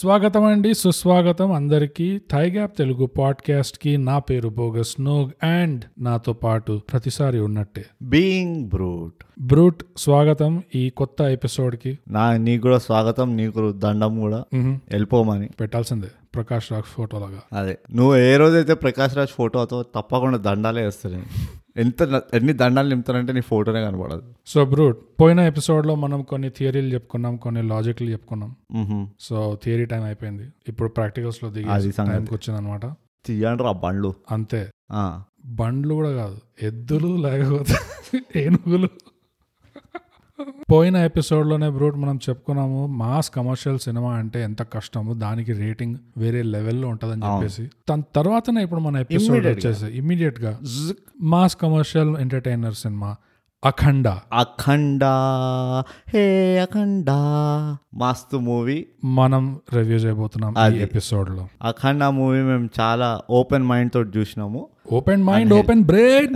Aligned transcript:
స్వాగతం 0.00 0.44
అండి 0.44 0.74
సుస్వాగతం 0.74 1.52
అందరికీ. 1.52 2.20
థై 2.30 2.50
గ్యాప్ 2.50 2.76
తెలుగు 2.76 3.06
పాడ్కాస్ట్కి 3.06 3.96
నా 3.96 4.18
పేరు 4.18 4.48
బోగస్ 4.48 5.00
నోగ్ 5.00 5.30
అండ్ 5.42 5.84
నాతో 5.98 6.32
పాటు 6.32 6.80
ప్రతిసారి 6.92 7.40
ఉన్నట్టే. 7.40 7.84
బీయింగ్ 8.02 8.68
బ్రూట్ 8.68 9.42
బ్రూట్ 9.42 9.82
స్వాగతం 9.96 10.62
ఈ 10.74 10.90
కొత్త 10.90 11.22
ఎపిసోడ్కి 11.22 11.98
నా 12.08 12.36
నీకు 12.36 12.62
కూడా 12.62 12.78
స్వాగతం 12.78 13.36
నీకు 13.36 13.72
దండం 13.72 14.20
కూడా. 14.20 14.44
వెళ్ళిపోమని. 14.90 15.48
పెట్టాల్సిందే. 15.60 16.08
ప్రకాష్ 16.34 16.72
రాజ్ 16.72 16.84
ఫోటో 16.84 17.18
లాగా. 17.18 17.58
అదే. 17.58 17.78
నువ్వు 17.94 18.16
ఏ 18.16 18.36
రోజైతే 18.36 18.74
ప్రకాష్ 18.74 19.16
రాజ్ 19.16 19.30
ఫోటోతో 19.30 19.82
తప్పకుండా 19.82 20.38
దండాలే 20.38 20.84
వేస్తాయి 20.84 21.22
ఎంత 21.76 22.02
ఎన్ని 22.34 22.52
దండాలు 22.52 22.88
నింపుతానంటే 22.88 23.32
నీ 23.32 23.40
ఫోటోనే 23.40 23.84
కనపడదు 23.84 24.34
సో 24.46 24.64
బ్రూట్ 24.64 24.98
పోయిన 25.20 25.40
ఎపిసోడ్లో 25.40 25.94
మనం 25.94 26.22
కొన్ని 26.22 26.50
థియరీలు 26.50 26.94
చెప్పుకున్నాం 26.94 27.36
కొన్ని 27.36 27.62
లాజిక్లు 27.62 28.10
చెప్పుకున్నాం. 28.10 28.56
సో 29.20 29.58
థియరీ 29.64 29.84
టైం 29.84 30.02
అయిపోయింది. 30.02 30.48
ఇప్పుడు 30.68 30.88
ప్రాక్టికల్స్లో 30.88 31.50
దిగి. 31.50 31.92
టైంకి 31.92 32.34
వచ్చింది 32.34 32.56
అనమాట 32.56 32.86
తీయండి 33.26 33.62
బండ్లు. 33.80 34.14
అంతే. 34.30 34.70
బండ్లు 35.46 35.94
కూడా 35.94 36.10
కాదు 36.10 36.38
ఎద్దులు 36.62 37.16
లేకపోతే 37.16 37.74
ఏనుగులు. 38.36 38.88
పోయిన 40.70 40.96
ఎపిసోడ్లోనే 40.96 41.68
బ్రూట్ 41.70 41.96
మనం 41.96 42.18
చెప్పుకున్నాము 42.28 42.86
మాస్ 42.86 43.30
కమర్షియల్ 43.30 43.78
సినిమా 43.78 44.12
అంటే 44.12 44.42
ఎంత 44.42 44.62
కష్టము 44.62 45.14
దానికి 45.14 45.52
రేటింగ్ 45.52 45.96
వేరే 46.16 46.42
లెవెల్లో 46.42 46.88
ఉంటదని 46.88 47.22
చెప్పేసి. 47.26 47.70
దాని 47.90 48.02
తర్వాతనే 48.16 48.62
ఇప్పుడు 48.62 48.80
మన 48.80 48.96
ఎపిసోడ్. 48.96 49.46
వచ్చేసి 49.46 49.86
ఇమ్మీడియట్గా 49.86 50.58
mass 51.20 51.56
commercial 51.56 52.16
entertainer 52.16 52.74
cinema 52.74 53.16
Akhanda. 53.64 54.08
Akhanda. 54.32 55.04
Hey 56.14 56.58
Akhanda. 56.58 57.10
మస్తు 57.94 58.36
మూవీ. 58.36 58.86
మనం 59.04 59.60
రివ్యూ 59.74 59.96
చేయబోతున్నాం 59.96 60.72
ఈ. 60.72 60.78
ఎపిసోడ్లో 60.78 61.48
అఖండ 61.62 62.04
మూవీ 62.04 62.42
మేము 62.42 62.68
చాలా 62.80 63.20
ఓపెన్ 63.30 63.62
మైండ్ 63.62 63.92
తోటి 63.92 64.18
చూసినాము. 64.18 64.68
Open 64.92 65.24
mind 65.24 65.54
open 65.54 65.82
brain 65.82 66.34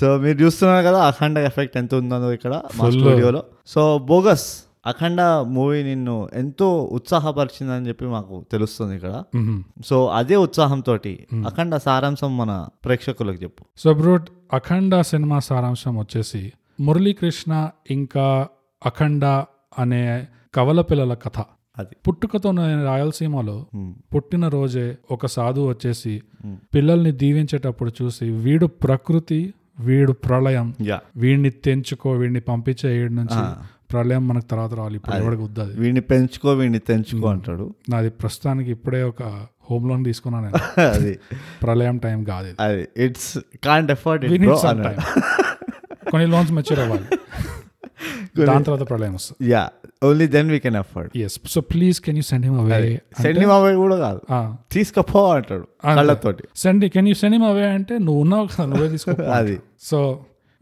so 0.00 0.18
మీరు 0.18 0.38
చూస్తున్నారు 0.38 0.86
కదా 0.86 1.06
అఖండ 1.06 1.38
ఎఫెక్ట్ 1.38 1.76
ఎంత 1.76 1.94
ఉందో 1.94 2.32
ఇక్కడ 2.32 2.62
మా. 2.76 2.90
స్టూడియోలో. 2.90 3.42
సో 3.66 3.98
బోగస్ 3.98 4.64
అఖండ 4.86 5.20
మూవీ 5.46 5.82
నిన్ను 5.82 6.28
ఎంతో 6.34 6.88
ఉత్సాహపరిచిందని 6.92 7.88
చెప్పి 7.88 8.04
మాకు 8.04 8.44
తెలుస్తుంది 8.52 8.94
ఇక్కడ. 8.96 9.22
సో 9.86 10.06
అదే 10.06 10.36
ఉత్సాహంతో 10.36 10.94
అఖండ 11.46 11.76
సారాంశం 11.76 12.36
మన 12.36 12.66
ప్రేక్షకులకు 12.84 13.42
చెప్పు. 13.42 13.64
సో 13.76 13.94
బ్రూట్ 13.94 14.28
అఖండ 14.52 15.00
సినిమా 15.00 15.38
సారాంశం 15.38 15.98
వచ్చేసి 15.98 16.52
మురళీకృష్ణ 16.80 17.68
ఇంకా 17.90 18.48
అఖండ 18.86 19.24
అనే 19.78 20.26
కవల 20.54 20.80
పిల్లల 20.80 21.14
కథ. 21.14 21.38
అది. 21.78 21.96
పుట్టుకతో 22.08 22.50
రాయలసీమలో. 22.84 23.66
పుట్టిన 24.14 24.48
రోజే 24.48 24.96
ఒక 25.10 25.26
సాధువు 25.26 25.68
వచ్చేసి 25.68 26.22
పిల్లల్ని 26.74 27.12
దీవించేటప్పుడు 27.12 27.92
చూసి 28.02 28.30
వీడు 28.30 28.66
ప్రకృతి 28.66 29.54
వీడు 29.80 30.12
ప్రళయం. 30.12 30.74
వీడిని 31.16 31.50
తెంచుకో 31.50 32.10
వీడిని 32.12 32.40
పంపించే 32.40 33.02
ఏడు 33.02 33.12
నుంచి 33.12 33.54
ప్రళయం 33.92 34.28
మనకు 34.28 34.44
తర్వాత 34.44 34.74
రావాలి. 34.74 34.96
ఇప్పుడు 34.96 35.16
ఎవరికి 35.16 35.42
వద్దది? 35.42 35.80
వీడిని 35.80 36.00
పెంచుకో 36.00 36.52
వీడిని 36.52 36.78
తెంచుకో 36.78 37.28
అంటాడు. 37.28 37.74
నాది 37.88 38.10
ప్రస్తుతానికి 38.10 38.70
ఇప్పుడే 38.70 39.02
ఒక 39.02 39.22
హోమ్ 39.70 39.88
లోన్ 39.88 40.04
తీసుకున్నాను 40.04 40.44
నేను. 40.44 40.80
అది. 40.90 41.18
ప్రళయం 41.62 41.98
టైం 41.98 42.24
కాదు 42.24 42.54
అది. 42.60 42.88
It's 42.96 43.38
can't 43.64 43.90
effort. 43.90 44.26
కొన్ని 46.10 46.26
లోన్స్ 46.26 46.52
మెచ్యూర్ 46.52 46.80
అవ్వాలి. 46.80 47.04
దాని 48.46 48.64
తర్వాత 48.64 48.88
ప్రళయం 48.88 49.14
వస్తుంది. 49.14 49.50
Yeah. 49.50 49.68
Only 50.08 50.26
then 50.36 50.50
we 50.54 50.58
can 50.66 50.78
effort 50.82 51.12
yes 51.24 51.36
so 51.54 51.60
please 51.72 51.98
can 52.06 52.18
you 52.20 52.26
send 52.32 52.46
him 52.48 52.58
away 52.60 52.78
send 53.22 53.40
away 53.56 53.72
కూడా 53.84 53.96
కాదు. 54.04 54.20
తీసుకపో 54.74 55.22
అంటాడు 55.38 55.66
కళ్ళతోటి. 55.98 56.44
Send 56.64 56.86
can 56.94 57.08
you 57.08 57.16
send 57.22 57.36
him 57.36 57.48
away 57.52 57.66
అంటే 57.78 57.96
నువ్వు 58.06 58.20
ఉన్నావు 58.20 58.46
కదా 58.52 58.66
నువ్వే 58.72 58.88
తీసుకో 58.94 59.16
అది. 59.40 59.56
సో 59.80 59.98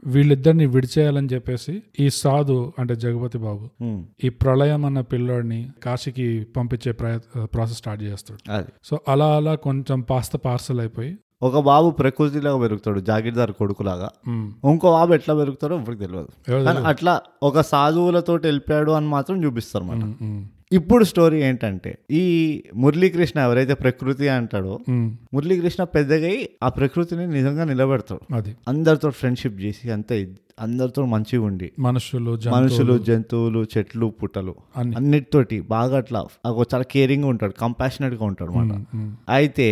వీళ్ళిద్దరిని 0.06 0.66
విడిచేయాలని 0.66 1.28
చెప్పేసి 1.32 1.72
ఈ 2.00 2.06
సాధు 2.10 2.56
అంటే 2.78 2.94
జగపతి 3.02 3.38
బాబు. 3.38 3.64
ఈ 4.24 4.28
ప్రళయం 4.42 4.82
అన్న 4.84 5.00
పిల్లోడిని 5.10 5.60
కాశీకి 5.84 6.26
పంపించే 6.56 6.92
ప్రయత్ 6.92 7.26
ప్రాసెస్ 7.54 7.78
స్టార్ట్ 7.78 8.02
చేస్తాడు. 8.02 8.40
సో 8.84 8.94
అలా 9.08 9.28
అలా 9.36 9.54
కొంచెం 9.66 10.00
పాస్త 10.10 10.36
పార్సల్ 10.36 10.80
అయిపోయి 10.80 11.12
ఒక 11.42 11.60
బాబు 11.66 11.88
ప్రకృతిలాగా 11.98 12.58
పెరుగుతాడు 12.62 13.00
జాగీర్దార్ 13.06 13.52
కొడుకులాగా. 13.58 14.08
ఇంకో 14.70 14.88
బాబు 14.94 15.12
ఎట్లా 15.16 15.32
పెరుగుతాడో 15.38 15.74
ఎవరికి 15.78 16.00
తెలియదు 16.04 16.30
కానీ 16.66 16.80
అట్లా 16.90 17.14
ఒక 17.42 17.60
సాధువులతో 17.70 18.34
వెళ్ళిపోయాడు 18.44 18.92
అని 18.98 19.08
మాత్రం 19.14 19.36
చూపిస్తారు 19.44 19.84
అన్నమాట 19.86 20.04
మ్, 20.24 20.28
మ్, 20.32 20.42
ఇప్పుడు 20.72 21.04
స్టోరీ 21.08 21.38
ఏంటంటే 21.46 21.90
ఈ 22.14 22.22
మురళీకృష్ణ 22.82 23.38
ఎవరైతే 23.46 23.74
ప్రకృతి 23.80 24.26
అంటాడో 24.34 24.74
మురళీకృష్ణ 25.34 25.82
పెద్దగై 25.94 26.36
ఆ 26.62 26.70
ప్రకృతిని 26.76 27.24
నిజంగా 27.34 27.64
నిలబెడతాడు. 27.70 28.22
అది. 28.34 28.52
అందరితో 28.68 29.10
ఫ్రెండ్షిప్ 29.18 29.58
చేసి 29.62 29.84
అంతే 29.96 30.16
అందరితో 30.60 31.02
మంచిగా 31.12 31.42
ఉండి 31.44 31.68
మనుషులు 31.80 32.32
మనుషులు 32.54 32.94
జంతువులు 33.06 33.60
చెట్లు 33.72 34.06
పుట్టలు 34.16 34.54
అన్ని. 34.76 34.94
అన్నిటితోటి 34.98 35.56
బాగా 35.70 35.96
అట్లా 36.00 36.20
ఒక 36.52 36.66
చాలా 36.72 36.86
కేరింగ్ 36.92 37.26
ఉంటాడు 37.30 37.54
కంపాషనెట్గా 37.60 38.24
ఉంటాడు 38.28 38.52
అయితే 39.32 39.68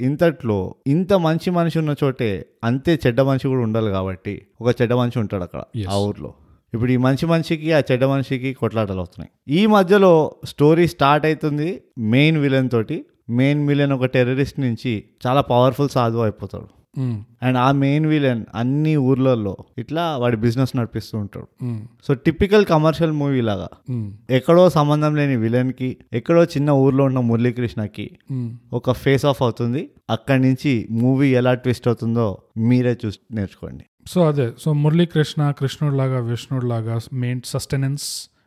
ఇంతట్లో 0.00 0.74
ఇంత 0.86 1.12
మంచి 1.12 1.50
మనిషి 1.50 1.78
ఉన్న 1.78 1.94
చోటే 2.04 2.46
అంతే 2.64 3.00
చెడ్డ 3.06 3.20
మనిషి 3.20 3.48
కూడా 3.48 3.60
ఉండాలి 3.60 3.90
కాబట్టి 3.90 4.46
ఒక 4.60 4.82
చెడ్డ 4.82 4.92
మనిషి 4.92 5.18
ఉంటాడు 5.18 5.42
అక్కడ 5.42 5.62
ఆ 5.88 5.96
ఊర్లో. 5.96 6.34
ఇప్పుడు 6.74 6.92
ఈ 6.92 6.96
మంచి 6.96 7.26
మనిషికి 7.26 7.72
ఆ 7.72 7.82
చెడ్డ 7.92 8.04
మనిషికి 8.04 8.54
కొట్లాటలు 8.54 9.00
వస్తున్నాయి 9.00 9.60
ఈ 9.60 9.66
మధ్యలో 9.66 10.34
స్టోరీ 10.44 10.86
స్టార్ట్ 10.86 11.26
అవుతుంది 11.26 11.82
మెయిన్ 11.98 12.38
విలన్ 12.38 12.70
తోటి. 12.70 13.04
మెయిన్ 13.30 13.68
విలన్ 13.68 13.92
ఒక 13.92 14.04
టెర్రరిస్ట్ 14.04 14.60
నుంచి 14.60 15.04
చాలా 15.26 15.40
పవర్ఫుల్ 15.40 15.88
సాధువు 15.88 16.22
అయిపోతాడు. 16.22 16.68
అండ్ 17.42 17.58
ఆ 17.58 17.72
మెయిన్ 17.72 18.06
విలన్ 18.06 18.44
అన్ని 18.54 18.96
ఊర్లలో 19.02 19.52
ఇట్లా 19.78 20.16
వాడి 20.16 20.36
బిజినెస్ 20.36 20.76
నడిపిస్తూ 20.76 21.18
ఉంటాడు. 21.18 21.46
సో 22.04 22.14
టిపికల్ 22.14 22.66
కమర్షియల్ 22.66 23.12
మూవీ 23.12 23.40
లాగా. 23.40 23.68
మ్, 23.90 24.08
ఎక్కడో 24.30 24.70
సంబంధం 24.70 25.16
లేని 25.16 25.36
విలన్కి 25.36 25.96
ఎక్కడో 26.12 26.44
చిన్న 26.46 26.70
ఊర్లో 26.78 27.04
ఉన్న 27.04 27.20
మురళీకృష్ణకి 27.20 28.06
మ్. 28.32 28.50
ఒక 28.72 28.92
ఫేస్ 28.92 29.26
ఆఫ్ 29.26 29.42
అవుతుంది. 29.42 29.82
అక్కడి 30.10 30.42
నుంచి 30.42 30.72
మూవీ 30.90 31.28
ఎలా 31.34 31.54
ట్విస్ట్ 31.54 31.88
అవుతుందో 31.88 32.26
మీరే 32.58 32.98
చూసి 33.06 33.18
నేర్చుకోండి. 33.32 33.84
సో 34.06 34.26
అదే. 34.26 34.52
సో 34.58 34.72
మురళీకృష్ణ 34.72 35.50
కృష్ణుడు 35.50 35.96
లాగా 35.96 36.20
విష్ణుడు 36.24 36.66
లాగా 36.66 36.98
మెయిన్ 37.12 37.42
సస్టెనెన్స్ 37.44 38.06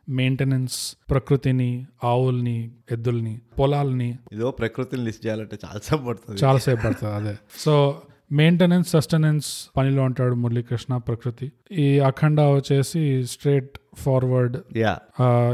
మెయింటెనెన్స్ 0.09 0.77
ప్రకృతిని 1.09 1.67
ఆవుల్ని 2.03 2.55
ఎద్దుల్ని 2.91 3.41
పొలాల్ని 3.59 4.07
ఇదో 4.31 4.51
ప్రకృతిని 4.51 5.03
లిస్ట్ 5.03 5.25
చేయాలంటే 5.25 5.57
చాలా 5.65 5.79
సేపు 5.79 6.03
పడుతుంది. 6.03 6.37
చాలాసేపు 6.45 6.81
పడుతుంది 6.83 7.13
అదే. 7.13 7.33
సో 7.57 7.73
మెయింటెనెన్స్ 8.33 8.89
సస్టెనెన్స్ 8.89 9.69
పనిలో 9.77 10.03
ఉంటాడు 10.03 10.35
మురళీకృష్ణ 10.35 10.97
ప్రకృతి. 10.97 11.51
ఈ 11.71 11.99
అఖండ 11.99 12.41
వచ్చేసి 12.41 13.25
స్ట్రేట్ 13.25 13.79
ఫార్వర్డ్ 13.95 14.77
యా. 14.77 14.99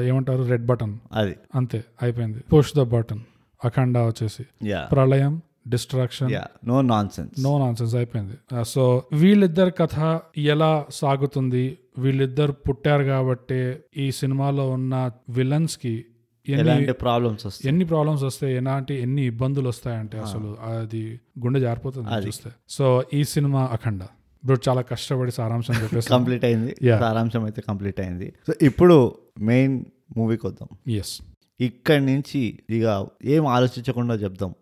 ఏమంటారు? 0.02 0.44
Red 0.44 0.66
button. 0.66 0.98
అది. 1.14 1.36
అంతే 1.56 1.84
అయిపోయింది. 2.02 2.40
Push 2.40 2.74
the 2.78 2.82
button. 2.82 3.20
అఖండ 3.66 3.98
వచ్చేసి. 3.98 4.44
ప్రళయం 4.92 5.42
destruction. 5.68 6.32
Yeah. 6.32 6.48
No 6.66 6.82
nonsense 7.10 7.44
no 7.44 7.60
nonsense 7.60 7.96
అయిపోయింది. 7.96 8.64
సో 8.64 9.04
వీళ్ళిద్దరి 9.14 9.72
కథ 9.72 10.20
ఎలా 10.38 10.86
సాగుతుంది? 10.90 11.78
వీళ్ళిద్దరు 11.98 12.52
పుట్టారు 12.52 13.04
కాబట్టి 13.04 13.76
ఈ 13.98 14.12
సినిమాలో 14.12 14.70
ఉన్న 14.70 15.12
విలన్స్కి 15.30 16.06
ఎలాంటి 16.48 16.92
ప్రాబ్లమ్స్ 16.92 17.46
వస్తాయి? 17.46 17.70
ఎన్ని 17.70 17.86
ప్రాబ్లమ్స్ 17.86 18.24
వస్తాయి? 18.24 18.56
ఎలాంటి 18.56 18.94
ఎన్ని 19.02 19.26
ఇబ్బందులు 19.26 19.70
వస్తాయంటే 19.70 20.20
అసలు 20.20 20.58
అది 20.64 21.20
గుండె 21.40 21.60
జారిపోతుంది 21.60 22.28
చూస్తే. 22.28 22.50
సో 22.70 23.04
ఈ 23.14 23.24
సినిమా 23.24 23.70
అఖండ. 23.72 24.02
ఇప్పుడు 24.44 24.70
చాలా 24.70 24.82
కష్టపడి 24.82 25.32
సారాంశం 25.32 25.74
చెప్పేసి 25.74 26.10
కంప్లీట్ 26.10 26.46
అయింది. 26.46 26.76
సారాంశం 27.00 27.44
అయితే 27.44 27.62
కంప్లీట్ 27.62 28.00
అయింది. 28.00 28.34
సో 28.48 28.54
ఇప్పుడు 28.62 29.16
మెయిన్ 29.40 29.86
మూవీకి 30.18 30.48
వద్దాం 30.48 30.94
ఎస్ 30.94 31.22
ఇక్కడి 31.60 32.06
నుంచి 32.06 32.60
ఇక 32.70 33.08
ఏం 33.26 33.46
ఆలోచించకుండా 33.46 34.16
చెప్దాం. 34.16 34.56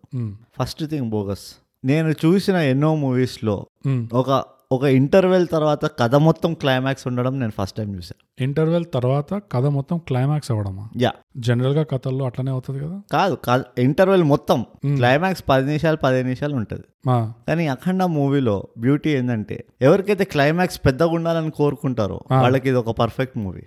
ఫస్ట్ 0.58 0.86
థింగ్ 0.86 1.10
బోగస్ 1.10 1.54
నేను 1.84 2.08
చూసిన 2.24 2.54
ఎన్నో 2.54 2.94
మూవీస్లో 2.94 3.66
ఒక 4.12 4.44
ఒక 4.70 4.84
ఇంటర్వెల్ 4.84 5.46
తర్వాత 5.52 5.84
కథ 5.86 6.14
మొత్తం 6.14 6.54
క్లైమాక్స్ 6.54 7.06
ఉండడం 7.06 7.40
నేను 7.40 7.52
ఫస్ట్ 7.58 7.76
టైం 7.76 7.94
చూసాను 7.94 8.44
ఇంటర్వెల్ 8.44 8.84
తర్వాత 8.94 9.34
కథ 9.52 9.66
మొత్తం 9.66 9.98
క్లైమాక్స్ 9.98 10.50
అవ్వడమా? 10.50 10.88
యా 10.96 11.12
జనరల్గా 11.36 11.82
కథల్లో 11.82 12.24
అట్లనే 12.24 12.50
అవుతుంది 12.50 12.78
కదా? 12.84 12.98
కాదు 13.12 13.36
ఇంటర్వెల్ 13.80 14.24
మొత్తం 14.24 14.58
క్లైమాక్స్ 14.96 15.44
పది 15.48 15.66
నిమిషాలు 15.66 15.96
పదిహేను 15.96 16.26
నిమిషాలు 16.26 16.54
ఉంటుంది. 16.54 16.86
కానీ 17.48 17.66
అఖండ 17.66 18.02
మూవీలో 18.02 18.68
బ్యూటీ 18.78 19.10
ఏంటంటే 19.10 19.64
ఎవరికైతే 19.82 20.24
క్లైమాక్స్ 20.24 20.80
పెద్దగా 20.86 21.10
ఉండాలని 21.10 21.50
కోరుకుంటారో 21.50 22.20
వాళ్ళకి 22.32 22.68
ఇది 22.68 22.78
ఒక 22.78 22.90
పర్ఫెక్ట్ 22.90 23.38
మూవీ 23.38 23.62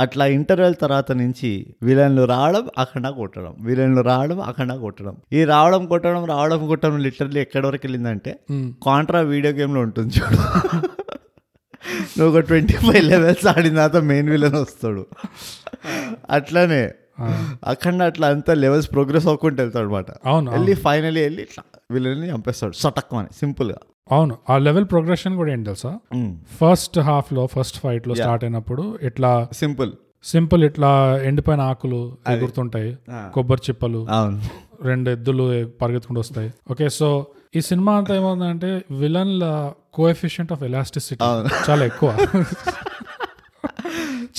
అట్లా 0.00 0.26
ఇంటర్వెల్ 0.26 0.74
తర్వాత 0.80 1.12
నుంచి 1.12 1.50
విలన్లు 1.82 2.24
రావడం 2.24 2.68
అఖండ 2.78 3.08
కొట్టడం. 3.08 3.54
విలన్లు 3.60 4.00
రావడం 4.00 4.40
అఖండ 4.40 4.72
కొట్టడం. 4.74 5.16
ఈ 5.32 5.44
రావడం 5.44 5.86
కొట్టడం 5.86 6.24
రావడం 6.24 6.66
కొట్టడం 6.66 6.98
లిటరల్లీ 6.98 7.40
ఎక్కడి 7.40 7.66
వరకు 7.66 7.82
వెళ్ళిందంటే 7.84 8.38
కాంట్రా 8.82 9.20
వీడియో 9.20 9.52
గేమ్లో 9.52 9.80
ఉంటుంది. 9.80 10.05
చూడు. 10.10 10.38
నువ్వు 12.18 12.28
ఒక 12.28 12.38
ట్వంటీ 12.38 12.72
ఫైవ్ 12.72 13.04
లెవెల్స్ 13.04 13.46
ఆడిన 13.46 13.74
తర్వాత 13.74 13.96
మెయిన్ 13.96 14.30
విలన్ 14.30 14.54
వస్తాడు. 14.54 15.06
అట్లానే. 16.30 16.90
అఖండ 17.66 18.02
అట్లా 18.02 18.28
అంతా 18.28 18.54
లెవెల్స్ 18.54 18.92
ప్రోగ్రెస్ 18.92 19.26
అవ్వకుండా 19.26 19.62
వెళ్తాడు 19.62 19.86
అనమాట 19.86 20.06
అవును 20.26 20.52
వెళ్ళి 20.52 20.74
ఫైనలీ 20.74 21.20
వెళ్ళి 21.20 21.42
ఇట్లా 21.42 21.64
విలన్ని 21.90 22.30
చంపేస్తాడు. 22.30 22.72
సటక్మని 22.72 23.28
సింపుల్గా. 23.32 23.78
అవును 24.12 24.38
ఆ 24.50 24.58
లెవెల్ 24.58 24.84
ప్రోగ్రెషన్ 24.84 25.36
కూడా 25.36 25.52
ఏంటి 25.52 25.64
తెలుసా? 25.64 25.98
ఫస్ట్ 26.60 26.98
హాఫ్లో 26.98 27.46
ఫస్ట్ 27.46 27.78
ఫైట్లో 27.80 28.14
స్టార్ట్ 28.14 28.44
అయినప్పుడు 28.44 28.98
ఇట్లా 29.02 29.48
సింపుల్ 29.52 29.92
సింపుల్ 30.24 30.64
ఇట్లా 30.64 31.18
ఎండిపోయిన 31.22 31.60
ఆకులు 31.60 32.18
ఎగురుతుంటాయి. 32.30 32.98
కొబ్బరి 33.12 33.60
చిప్పలు. 33.70 34.06
అవును. 34.10 34.42
రెండు 34.82 35.10
ఎద్దులు 35.10 35.66
పరిగెత్తుకుంటూ 35.82 36.20
వస్తాయి. 36.20 36.52
ఓకే 36.70 36.88
సో 36.88 37.26
ఈ 37.56 37.60
సినిమా 37.60 37.96
అంతా 37.96 38.16
ఏమవుతుందంటే 38.16 38.84
విలన్ 38.90 39.40
కోఎఫిషియంట్ 39.94 40.52
ఆఫ్ 40.52 40.62
ఎలాస్టిసిటీ 40.62 41.24
చాలా 41.70 41.84
ఎక్కువ. 41.84 42.26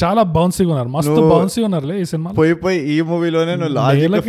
చాలా 0.04 0.24
బౌన్సీగా 0.24 0.70
ఉన్నారు. 0.70 0.90
మస్తు 0.90 1.30
బౌన్సీ 1.30 1.64
ఉన్నారులే 1.64 2.02
ఈ 2.02 2.06
సినిమా 2.06 2.32
పోయి 2.32 2.56
పోయి 2.56 2.80
ఈ 2.80 3.02
మూవీలోనే 3.02 3.56
లాజిక్ 3.56 4.28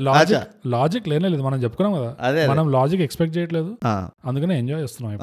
లాజిక్ 0.00 0.68
లాజిక్ 0.68 1.08
లేనే 1.08 1.28
లేదు. 1.28 1.42
మనం 1.42 1.62
చెప్పుకున్నాం 1.62 1.94
కదా. 1.94 2.52
మనం 2.52 2.70
లాజిక్ 2.70 3.02
ఎక్స్పెక్ట్ 3.02 3.38
చేయట్లేదు. 3.38 3.76
అందుకనే 4.24 4.58
ఎంజాయ్ 4.58 4.82
చేస్తున్నాం. 4.82 5.18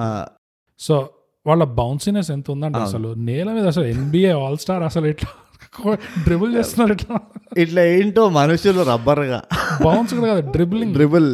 సో 0.80 1.10
వాళ్ళ 1.48 1.64
బౌన్సీనెస్ 1.64 2.32
ఎంత 2.32 2.52
ఉందంటే 2.52 2.80
అసలు 2.80 3.14
నేల 3.14 3.52
మీద 3.52 3.68
అసలు 3.68 3.84
ఎన్బిఏ 3.84 4.32
ఆల్ 4.32 4.58
స్టార్ 4.58 4.84
అసలు 4.84 5.06
ఇట్లా 5.06 5.30
డ్రిబుల్ 6.26 6.52
చేస్తున్నారు 6.56 6.94
ఇట్లా. 6.98 7.18
ఇట్లా 7.58 7.82
ఏంటో 7.94 8.24
మనుషులు 8.38 8.84
రబ్బర్గా 8.84 9.40
బౌన్స్ 9.84 10.14
కూడా 10.14 10.28
కదా 10.32 10.44
డ్రిబ్లింగ్ 10.52 10.94
డ్రిబుల్ 10.94 11.28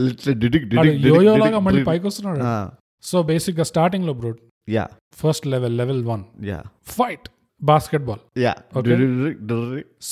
యోయో 1.10 1.36
లాగా 1.44 1.60
మళ్ళీ 1.60 1.84
పైకి 1.84 2.06
వస్తున్నాడు 2.10 2.42
సో 3.04 3.20
బేసిక్గా 3.30 3.66
స్టార్టింగ్లో 3.72 4.14
bro 4.14 4.32
yeah 4.68 4.86
first 5.22 5.48
level 5.48 5.78
level 5.78 6.04
one 6.06 6.24
yeah 6.50 6.60
fight 6.94 7.28
basketball 8.08 8.22
yeah 8.44 8.54
Okay. 8.76 8.96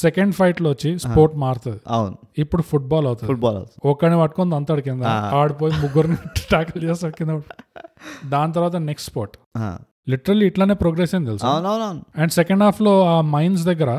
Second 0.01 0.33
ఫైట్లో 0.35 0.69
వచ్చి 0.73 0.89
స్పోర్ట్ 1.05 1.33
మారుతుంది. 1.35 1.79
అవును. 1.87 2.15
ఇప్పుడు 2.37 2.63
ఫుట్బాల్ 2.63 3.05
అవుతుంది. 3.07 3.29
ఫుట్బాల్ 3.31 3.57
ఒక్కడిని 3.91 4.17
పట్టుకొని 4.21 4.55
అంతాడు 4.59 4.81
కింద 4.81 5.03
ఆడిపోయి 5.39 5.73
ముగ్గురిని 5.83 6.17
టాకిల్ 6.53 6.83
చేస్తాడు 6.89 7.15
కింద. 7.19 7.33
దాని 8.29 8.53
తర్వాత 8.53 8.75
నెక్స్ట్ 8.89 9.09
స్పోర్ట్ 9.11 9.35
లిటరల్లీ 10.07 10.45
ఇట్లానే 10.51 10.75
ప్రోగ్రెస్ 10.81 11.11
అయింది 11.15 11.29
తెలుసు? 11.31 11.45
అండ్ 12.21 12.31
సెకండ్ 12.39 12.63
హాఫ్లో 12.63 12.93
ఆ 13.13 13.15
మైన్స్ 13.35 13.63
దగ్గర 13.69 13.91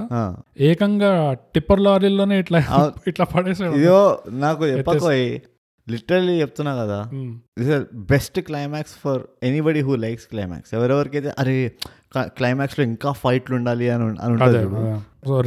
ఏకంగా 0.70 1.10
టిప్పర్ 1.54 1.82
లారీల్లోనే 1.86 2.36
ఇట్లా 2.44 2.60
ఇట్లా 3.10 3.26
పడేసాడు 3.34 3.76
ఇదో 3.82 4.00
నాకు 4.44 4.62
చెప్పకోయి. 4.72 5.26
లిటరల్లీ 5.86 6.34
చెప్తున్నా 6.40 6.72
కదా 6.80 6.98
this 7.58 7.70
is 7.76 7.84
best 8.12 8.38
climax 8.48 8.94
for 9.04 9.22
anybody 9.48 9.80
who 9.86 9.94
likes 10.04 10.26
climax. 10.32 10.70
ఎవరెవరికైతే 10.78 11.30
అరే 11.38 11.54
క్లైమాక్స్లో 12.38 12.82
ఇంకా 12.90 13.10
ఫైట్లు 13.22 13.54
ఉండాలి 13.58 13.86
అని 13.90 14.04
అని 14.24 14.32
ఉంటుంది 14.34 14.60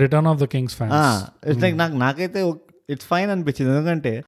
return 0.02 0.28
of 0.32 0.40
the 0.44 0.48
kings 0.56 0.76
fans 0.80 1.24
it's 1.50 1.64
like 1.66 1.78
నాకు 1.84 1.96
నాకైతే 2.06 2.42
ఇట్స్ 2.90 3.06
ఫైన్ 3.06 3.32
అనిపించింది. 3.32 3.72
ఎందుకంటే 3.72 4.24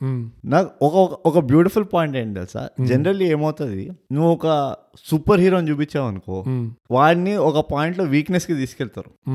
నాకు 0.45 0.85
ఒక 0.85 1.19
ఒక- 1.25 1.41
బ్యూటిఫుల్ 1.41 1.85
పాయింట్ 1.93 2.17
ఏంటి 2.17 2.33
తెలుసా? 2.33 2.69
జనరల్లీ 2.87 3.25
ఏమవుతుంది? 3.25 3.91
నువ్వు 4.13 4.31
ఒక 4.31 4.75
సూపర్ 5.05 5.39
హీరోని 5.39 5.71
చూపించావు 5.71 6.07
అనుకో 6.07 6.43
వాడిని 6.91 7.35
ఒక 7.35 7.69
పాయింట్లో 7.73 8.05
వీక్నెస్కి 8.05 8.53
తీసుకెళ్తారు. 8.53 9.29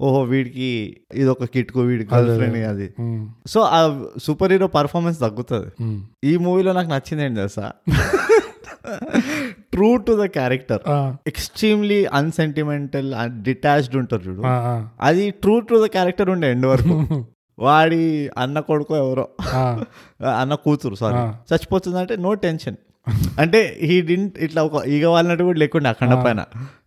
ఓహో 0.00 0.22
వీడికి 0.22 0.96
ఇది 1.14 1.28
ఒక 1.28 1.44
కిట్కు 1.44 1.80
వీడి 1.80 2.04
గర్ల్ 2.04 2.26
ఫ్రెండ్ 2.36 2.56
అది. 2.68 2.94
సో 3.46 3.60
ఆ 3.60 4.04
సూపర్ 4.22 4.52
హీరో 4.52 4.66
పర్ఫార్మెన్స్ 4.66 5.20
తగ్గుతుంది. 5.20 5.66
ఈ 6.24 6.36
మూవీలో 6.36 6.72
నాకు 6.72 6.88
నచ్చింది 6.88 7.24
ఏంటి 7.24 7.36
తెలుసా? 7.36 7.72
True 9.72 9.96
to 9.96 10.22
the 10.22 10.26
character 10.26 10.80
extremely 11.26 12.04
unsentimental 12.04 13.14
detached 13.42 13.96
ఉంటారు 13.96 14.22
చూడు. 14.22 14.42
అది 15.00 15.30
ట్రూ 15.30 15.60
టు 15.60 15.84
ద 15.84 15.86
క్యారెక్టర్ 15.86 16.30
ఉండే 16.30 16.50
ఎండ్ 16.50 16.66
వరకు. 16.66 17.26
వాడి 17.58 18.02
అన్న 18.38 18.60
కొడుకు 18.60 18.94
ఎవరో. 18.96 19.24
అన్న 20.34 20.54
కూతురు 20.64 20.96
సారీ. 20.96 21.20
చచ్చిపోతుందంటే 21.50 22.16
నో 22.18 22.32
టెన్షన్ 22.42 22.78
అంటే 23.38 23.60
హీ 23.82 23.96
డింట్ 24.02 24.36
ఇట్లా 24.38 24.60
ఒక 24.62 24.76
ఈగ 24.88 25.04
వాళ్ళనట్టు 25.06 25.44
కూడా 25.44 25.58
లేకుండా 25.58 25.88
అఖండ 25.90 26.14
పైన 26.24 26.42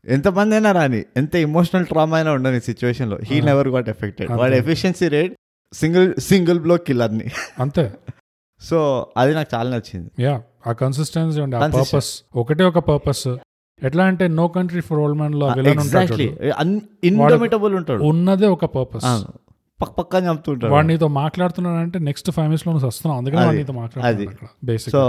ఎంతమంది 0.10 0.56
అయినా 0.56 0.72
రాని 0.72 1.02
ఎంత 1.18 1.36
ఇమోషనల్ 1.44 1.86
ట్రామా 1.86 2.16
అయినా 2.18 2.32
ఉండని 2.34 2.62
సిచ్యువేషన్లో 2.62 3.18
హీ 3.24 3.38
నెవర్ 3.42 3.70
గాట్ 3.70 3.90
ఎఫెక్టెడ్ 3.90 4.32
వాడి 4.40 4.56
efficiency 4.58 5.08
rate 5.08 5.34
single 5.74 6.08
single 6.22 6.60
blow 6.60 6.78
కిల్లర్ని 6.88 7.28
అంతే. 7.60 7.86
సో 8.62 8.78
అది 9.18 9.32
నాకు 9.34 9.50
చాలా 9.56 9.70
నచ్చింది. 9.76 10.10
యా 10.20 10.34
ఆ 10.68 10.74
కన్సిస్టెన్సీ 10.80 11.40
ఉండే 11.42 11.58
ఆ. 11.58 11.68
పర్పస్ 11.76 12.12
ఒకటే 12.36 12.64
ఒక 12.64 12.80
పర్పస్ 12.88 13.26
ఎట్లా 13.80 14.04
అంటే 14.06 14.28
నో 14.34 14.48
కంట్రీ 14.48 14.82
ఫర్ 14.82 15.00
ఓల్డ్ 15.00 15.18
మ్యాన్లో 15.18 15.48
విలన్ 15.58 15.82
ఉంటాడు 17.76 18.02
ఉన్నదే 18.04 18.48
ఒక 18.48 18.66
పర్పస్ 18.78 19.06
పక్క 19.80 19.92
పక్కన 19.98 20.22
చంపుతుంటాడు. 20.28 20.72
వాడు 20.74 20.88
నీతో 20.88 21.08
మాట్లాడుతున్నాడు 21.18 21.80
అంటే 21.82 22.00
నెక్స్ట్ 22.08 22.30
ఫైవ్ 22.36 22.48
మినిట్స్లో 22.48 22.72
నువ్వు 22.72 22.88
వస్తున్నావు 22.88 23.20
అందుకని 23.20 23.40
వాడు 23.40 23.52
అది. 23.52 23.60
నీతో 23.60 23.74
అది. 23.74 23.80
మాట్లాడుతున్నాడు 23.82 24.92
సో 24.96 25.04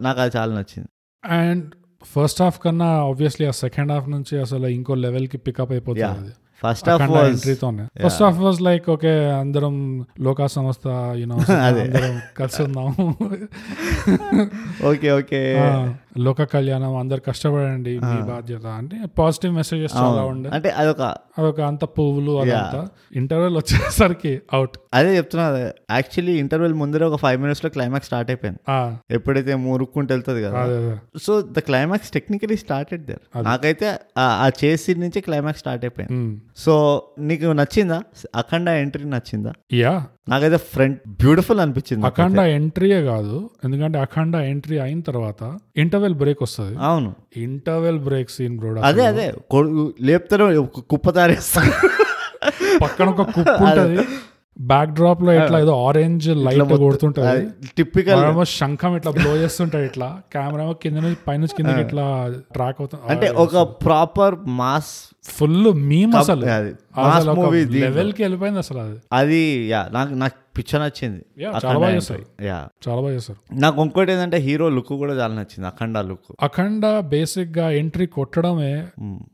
నాకు 0.00 0.20
అది 0.20 0.32
చాలా 0.36 0.52
నచ్చింది. 0.58 0.88
అండ్ 1.22 1.66
ఫస్ట్ 2.12 2.40
హాఫ్ 2.42 2.58
కన్నా 2.60 2.88
ఆబ్వియస్లీ 3.04 3.44
ఆ 3.46 3.56
సెకండ్ 3.60 3.92
హాఫ్ 3.92 4.08
నుంచి 4.10 4.34
అసలు 4.40 4.66
ఇంకో 4.74 4.94
లెవెల్కి 5.04 5.38
పికప్ 5.46 5.72
అయిపోతుంది 5.72 6.32
first 6.62 6.88
half 6.90 7.02
ఎంట్రీతోనే 7.22 7.84
first 8.02 8.22
half 8.22 8.38
was 8.38 8.58
like 8.62 8.86
okay 8.90 9.12
అందరం 9.38 9.74
లోకా 10.20 10.46
సంస్థ 10.54 10.86
యూనో 11.20 11.36
అందరం 11.68 12.14
కలిసి 12.38 12.60
ఉందాం 12.66 12.86
ఓకే 14.90 15.08
ఓకే 15.12 15.40
లోక 16.18 16.42
కళ్యాణం 16.42 16.96
అందరు 16.96 17.20
కష్టపడండి 17.20 17.98
మీ 17.98 18.22
బాధ్యత 18.22 18.66
అంటే 18.66 18.96
పాజిటివ్ 19.18 19.54
మెసేజెస్ 19.54 19.96
చాలా 19.96 20.22
ఉండే. 20.22 20.50
అంటే 20.50 20.68
అదొక 20.68 21.00
అదొక 21.38 21.60
అంత 21.60 21.84
పువ్వులు 21.84 22.40
అదంతా. 22.40 22.88
ఇంటర్వెల్ 23.16 23.56
వచ్చేసరికి 23.56 24.40
అవుట్ 24.52 24.78
అదే 24.94 25.16
చెప్తున్నా 25.16 25.72
యాక్చువల్లీ 25.90 26.38
ఇంటర్వెల్ 26.38 26.74
ముందరే 26.74 27.04
ఒక 27.04 27.20
ఫైవ్ 27.20 27.40
మినిట్స్లో 27.40 27.70
క్లైమాక్స్ 27.70 28.06
స్టార్ట్ 28.06 28.30
అయిపోయింది. 28.30 28.72
ఎప్పుడైతే 29.10 29.54
మురుక్కుంటూ 29.54 30.14
వెళ్తుంది 30.14 30.42
కదా. 30.42 30.64
So 31.22 31.40
the 31.40 31.58
climax 31.58 32.10
technically 32.10 32.56
started 32.56 33.06
there 33.06 33.44
నాకైతే 33.44 33.88
ఆ- 33.90 33.98
ఆ 34.18 34.50
చేసి 34.64 34.94
నుంచి 34.94 35.20
క్లైమాక్స్ 35.20 35.60
స్టార్ట్ 35.60 35.84
అయిపోయింది. 35.84 36.40
సో 36.56 37.02
నీకు 37.18 37.46
నచ్చిందా? 37.46 38.02
అఖండ 38.34 38.68
ఎంట్రీ 38.68 39.04
నచ్చిందా? 39.04 39.52
యా 39.72 40.06
నాకైతే 40.28 40.56
ఫ్రంట్ 40.56 41.00
బ్యూటిఫుల్ 41.08 41.60
అనిపించింది. 41.60 42.06
అఖండ 42.06 42.38
ఎంట్రీయే 42.38 43.02
కాదు. 43.02 43.50
ఎందుకంటే 43.64 43.98
అఖండ 43.98 44.34
ఎంట్రీ 44.34 44.78
అయిన 44.78 45.00
తర్వాత 45.00 45.58
ఇంటర్వెల్ 45.76 46.14
బ్రేక్ 46.14 46.42
వస్తుంది. 46.42 46.76
అవును. 46.80 47.14
ఇంటర్వెల్ 47.36 47.98
బ్రేక్ 47.98 48.30
సీన్ 48.30 48.58
బ్రో 48.58 48.70
అదే 48.80 49.06
అదే. 49.06 49.32
లేపుతారు 50.00 50.46
కుప్ప 50.92 51.10
తారేస్తారు 51.10 51.72
పక్కన 52.82 53.08
ఒక 53.08 53.22
కుప్పు 53.22 53.62
ఉంటది. 53.64 53.98
బ్యాక్ 54.60 54.90
డ్రాప్లో 54.90 55.32
ఇట్లా 55.32 55.60
ఏదో 55.60 55.86
ఆరెంజ్ 55.86 56.28
లైట్ 56.28 56.72
కొడుతుంటది. 56.72 57.46
టిపికల్ 57.76 58.20
వాడేమో 58.20 58.44
శంఖం 58.44 58.96
ఇట్లా 58.96 59.10
బ్లో 59.10 59.36
చేస్తుంటాడు 59.36 59.84
ఇట్లా. 59.84 60.08
కెమెరా 60.32 60.72
కింద 60.82 60.96
నుంచి 60.96 61.18
పైనుంచి 61.28 61.56
కిందకి 61.56 61.80
ఇట్లా 61.80 62.04
ట్రాక్ 62.54 62.76
అవుతుంది 62.78 63.02
అంటే 63.12 63.28
ఒక 63.44 63.62
ప్రాపర్ 63.84 64.34
మాస్ 64.60 64.92
ఫుల్ 65.24 65.58
మీమ్ 65.88 66.14
అసలు. 66.16 66.44
లెవెల్కి 67.82 68.22
వెళ్ళిపోయింది 68.22 68.58
అసలు 68.58 68.80
అది. 68.80 68.96
అది 69.12 69.42
యా 69.68 69.82
నాకు 69.92 70.14
నాకు 70.14 70.36
పిక్చర్ 70.56 70.80
నచ్చింది. 70.82 71.20
చాలా 71.62 71.78
బాగా. 71.78 71.94
చేశారు. 71.94 72.24
యా. 72.46 72.58
చాలా 72.84 72.98
బాగా 73.00 73.14
చేశారు 73.14 73.38
నాకు 73.62 73.76
ఇంకోటి 73.84 74.10
ఏంటంటే 74.12 74.38
హీరో 74.38 74.66
లుక్ 74.68 74.92
కూడా 75.00 75.14
చాలా 75.14 75.34
నచ్చింది 75.34 75.66
అఖండ 75.66 75.98
లుక్. 76.10 76.28
అఖండ 76.40 76.84
బేసిక్గా 77.12 77.70
ఎంట్రీ 77.78 78.06
కొట్టడమే 78.16 78.70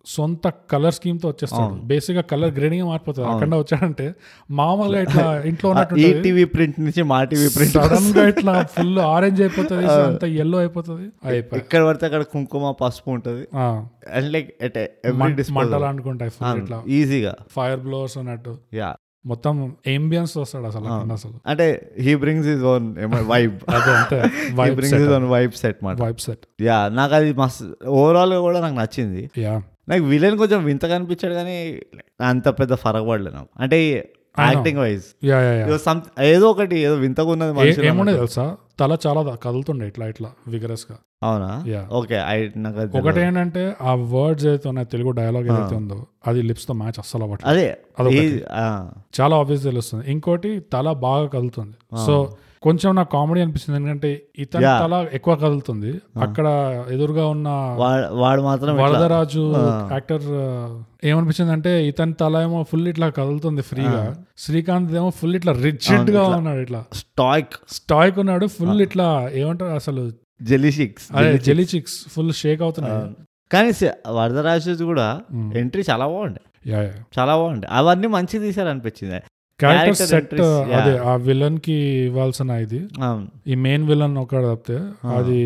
సొంత 0.07 0.45
కలర్ 0.73 0.95
స్కీమ్తో 0.95 1.29
వచ్చేస్తాడు. 1.29 1.75
బేసిక్గా 1.91 2.25
కలర్ 2.33 2.53
గ్రేడింగ్ 2.55 2.87
మారిపోతుంది. 2.87 3.29
అఖండ 3.35 3.55
వచ్చాడంటే 3.55 4.07
మామూలుగా 4.53 5.03
ఇట్లా 5.07 5.27
ఇంట్లో 5.45 5.69
ఉన్నట్టు 5.71 5.97
టీవీ 6.25 6.45
ప్రింట్ 6.55 6.79
నుంచి 6.81 7.03
మా 7.13 7.19
టీవీ 7.25 7.49
ప్రింట్ 7.57 7.77
సడన్గా 7.79 8.25
ఇట్లా 8.29 8.55
ఫుల్ 8.77 8.99
ఆరెంజ్ 9.11 9.43
అయిపోతుంది 9.43 9.85
అంత 10.09 10.25
ఎల్లో 10.45 10.59
అయిపోతుంది. 10.59 11.07
ఎక్కడ 11.59 11.83
పడితే 11.87 12.07
అక్కడ 12.07 12.23
కుంకుమ 12.33 12.73
పసుపు 12.81 13.11
ఉంటది. 13.11 13.45
అండ్ 14.17 14.29
లైక్ 14.35 14.51
ఎట్ 14.67 14.79
మంటలు 15.57 15.87
అనుకుంటాయి 15.93 16.33
ఈజీగా 16.99 17.35
ఫైర్ 17.57 17.81
బ్లోవర్స్ 17.87 18.19
అన్నట్టు. 18.23 18.55
యా 18.81 18.91
మొత్తం 19.31 19.55
ఏంబియన్స్ 19.93 20.35
వస్తాడు 20.39 20.67
అసలు 20.71 20.87
అఖండ 20.93 21.13
అసలు. 21.19 21.35
అంటే 21.47 21.67
he 22.05 22.13
brings 22.23 22.49
his 22.53 22.63
own 22.73 22.87
vibe 23.33 23.57
అదే 23.77 23.91
అంతే. 23.97 24.21
He 24.47 24.71
brings 24.79 25.01
his 25.01 25.13
own 25.19 25.27
vibe 25.35 25.57
set 25.63 25.81
మాట. 25.87 25.97
వైబ్ 26.03 26.23
సెట్ 26.27 26.47
యా 26.69 26.79
నాకు 27.01 27.15
అది 27.19 27.33
మస్తు 27.41 27.67
ఓవరాల్గా 27.99 28.41
కూడా 28.47 28.61
నాకు 28.61 28.77
నచ్చింది. 28.81 29.25
యా 29.39 29.55
నాకు 29.89 30.05
విలన్ 30.13 30.39
కొంచెం 30.39 30.61
వింతగా 30.65 30.95
అనిపించాడు 30.95 31.35
కానీ 31.35 31.59
అంత 32.31 32.49
పెద్ద 32.61 32.73
ఫరక్ 32.85 33.07
పడలేదు 33.11 33.35
నాకు. 33.37 33.51
అంటే 33.61 33.79
యాక్టింగ్ 34.39 34.79
వైజ్ 34.79 35.07
ఏదో 36.33 36.47
ఒకటి 36.51 36.77
ఏదో 36.79 36.95
వింతగా 36.95 37.31
ఉన్నది 37.31 37.87
ఏముండే 37.87 38.13
తెలుసా? 38.17 38.45
తల 38.81 38.93
చాలా 39.07 39.21
కదులుతుండే 39.45 39.87
ఇట్లా 39.91 40.07
ఇట్లా 40.07 40.31
విగరస్గా 40.49 40.97
అవునా 41.23 41.49
ఓకే 41.93 42.19
ఒకటి. 42.99 43.21
ఏంటంటే 43.21 43.63
ఆ 43.83 43.95
వర్డ్స్ 44.13 44.45
ఏదైతే 44.47 44.67
ఉన్నాయో 44.69 44.89
తెలుగు 44.93 45.11
డైలాగ్ 45.11 45.47
ఏదైతే 45.53 45.75
ఉందో 45.77 45.99
అది 46.27 46.43
లిప్స్తో 46.43 46.75
మ్యాచ్ 46.75 46.99
అస్సలు 46.99 47.25
అవ్వట్లేదు. 47.25 47.51
అదే 47.53 47.67
చాలా 49.21 49.35
ఆబ్వియస్ 49.37 49.65
తెలుస్తుంది. 49.71 50.05
ఇంకోటి 50.13 50.53
తల 50.75 50.93
బాగా 51.07 51.27
కదులుతుంది. 51.27 51.77
సో 52.07 52.15
కొంచెం 52.63 52.91
నాకు 52.95 53.11
కామెడీ 53.13 53.41
అనిపిస్తుంది. 53.41 53.77
ఎందుకంటే 53.81 54.09
ఇతని. 54.39 54.65
తల 54.83 54.95
ఎక్కువ 55.13 55.35
కదులుతుంది. 55.45 55.93
అక్కడ 56.21 56.47
ఎదురుగా 56.91 57.27
ఉన్న 57.35 57.49
వాడు 58.23 58.43
మాత్రం 58.43 58.73
వరదరాజు. 58.77 59.45
యాక్టర్ 59.93 60.27
ఏమనిపించింది 61.11 61.53
అంటే 61.53 61.73
ఇతని 61.91 62.15
తల 62.23 62.37
ఏమో 62.47 62.59
ఫుల్ 62.73 62.89
ఇట్లా 62.89 63.09
కదులుతుంది 63.21 63.63
ఫ్రీగా 63.63 64.03
శ్రీకాంత్ 64.43 64.93
ఏమో 64.95 65.11
ఫుల్ 65.11 65.35
ఇట్లా 65.37 65.53
రిజిడ్గా 65.53 66.23
ఉన్నాడు 66.37 66.61
ఇట్లా. 66.61 66.81
స్టాయిక్ 66.93 67.55
స్టాయిక్ 67.69 68.19
ఉన్నాడు 68.19 68.47
ఫుల్ 68.47 68.81
ఇట్లా 68.81 69.09
ఏమంటారు 69.41 69.75
అసలు? 69.81 70.03
జెలిషిక్స్ 70.43 71.09
అదే 71.17 71.39
జెలీ 71.39 71.67
చిక్స్ 71.75 71.97
ఫుల్ 72.09 72.33
షేక్ 72.33 72.63
అవుతున్నాయి. 72.63 73.27
కానీ 73.53 73.73
వరదరాజు 74.09 74.85
కూడా. 74.85 75.09
ఎంట్రీ 75.57 75.83
చాలా 75.91 76.07
బాగుండే. 76.07 76.43
చాలా 77.19 77.33
బాగుండే. 77.37 77.67
అవన్నీ 77.71 78.07
మంచిగా 78.07 78.43
తీసారు 78.43 78.69
అనిపించింది 78.69 79.21
క్యారెక్టర్ 79.61 80.09
సెట్ 80.09 80.35
yeah. 80.35 80.77
అదే 80.79 80.99
ఆ 81.11 81.15
విలన్కి 81.29 81.77
ఇవ్వాల్సిన 82.09 82.51
ఇది. 82.65 82.81
ఈ 83.47 83.55
మెయిన్ 83.67 83.85
విలన్ 83.91 84.17
ఒకటి 84.17 84.45
తప్పితే 84.45 84.79
అది 85.17 85.41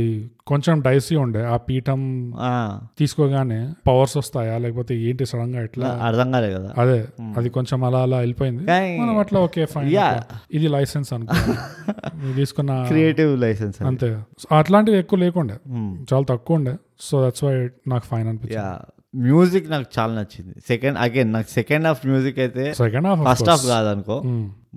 కొంచెం 0.46 0.80
డైసీ 0.80 1.16
ఉండే. 1.16 1.42
ఆ 1.44 1.56
పీఠం 1.56 2.00
తీసుకోగానే 2.98 3.72
పవర్స్ 3.88 4.16
వస్తాయా? 4.16 4.58
లేకపోతే 4.58 4.92
ఏంటి 5.00 5.26
సడన్గా 5.26 5.62
ఎట్లా 5.62 5.88
అర్థం 5.88 6.32
కాలే 6.32 6.50
కదా. 6.52 6.72
అదే 6.78 6.98
అది 7.36 7.48
కొంచెం 7.48 7.84
అలా 7.84 8.00
అలా 8.02 8.18
వెళ్ళిపోయింది. 8.18 8.64
మనం 9.00 9.18
అట్లా 9.18 9.40
ఓకే 9.40 9.64
ఫైన్. 9.66 9.92
ఇది 10.52 10.68
లైసెన్స్ 10.68 11.12
అనుకో. 11.12 11.34
తీసుకున్న 12.36 12.84
క్రియేటివ్ 12.86 13.38
లైసెన్స్ 13.40 13.82
అంతే. 13.82 14.10
అట్లాంటివి 14.58 14.98
ఎక్కువ 14.98 15.18
లేకుండే. 15.18 15.56
చాలా 16.12 16.24
తక్కువ 16.28 16.56
ఉండే. 16.56 16.74
సో 17.00 17.26
దట్స్ 17.26 17.44
వై 17.44 17.54
నాకు 17.88 18.04
ఫైన్ 18.04 18.28
అనిపించింది. 18.28 18.93
మ్యూజిక్ 19.14 19.68
నాకు 19.70 19.86
చాలా 19.96 20.12
నచ్చింది. 20.14 20.54
సెకండ్ 20.68 20.98
అగైన్ 20.98 21.32
నాకు 21.32 21.48
సెకండ్ 21.50 21.86
హాఫ్ 21.86 22.02
మ్యూజిక్ 22.06 22.38
అయితే 22.38 22.64
second 22.74 23.06
half 23.06 23.20
first 23.28 23.50
half 23.50 23.64
కాదనుకో 23.66 24.16